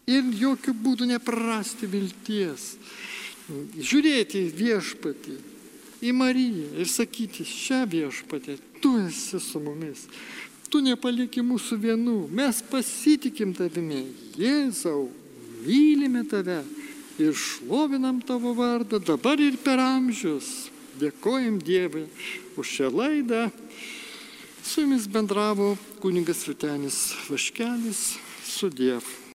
ir 0.06 0.30
jokių 0.38 0.76
būdų 0.84 1.10
neprarasti 1.16 1.90
vilties 1.90 2.76
žiūrėti 3.50 4.46
viešpatį, 4.56 5.36
į 6.04 6.12
Mariją 6.16 6.70
ir 6.84 6.90
sakyti, 6.90 7.46
šią 7.48 7.84
viešpatį, 7.92 8.58
tu 8.84 8.98
esi 9.00 9.40
su 9.40 9.62
mumis, 9.64 10.04
tu 10.68 10.82
nepaliki 10.84 11.40
mūsų 11.46 11.80
vienų, 11.80 12.18
mes 12.36 12.60
pasitikim 12.68 13.54
tavimi, 13.56 14.04
Jėzau, 14.36 15.08
mylime 15.64 16.26
tave 16.28 16.60
ir 17.22 17.34
šlovinam 17.38 18.20
tavo 18.26 18.52
vardą 18.58 19.00
dabar 19.00 19.40
ir 19.40 19.56
per 19.64 19.80
amžius. 19.80 20.70
Dėkojam 21.00 21.58
Dievui 21.58 22.06
už 22.60 22.70
šią 22.70 22.92
laidą. 22.94 23.48
Su 24.64 24.84
jumis 24.84 25.08
bendravo 25.10 25.74
kuningas 26.04 26.46
Vitenis 26.48 27.00
Vaškelis 27.30 28.06
su 28.46 28.70
Dievu. 28.70 29.23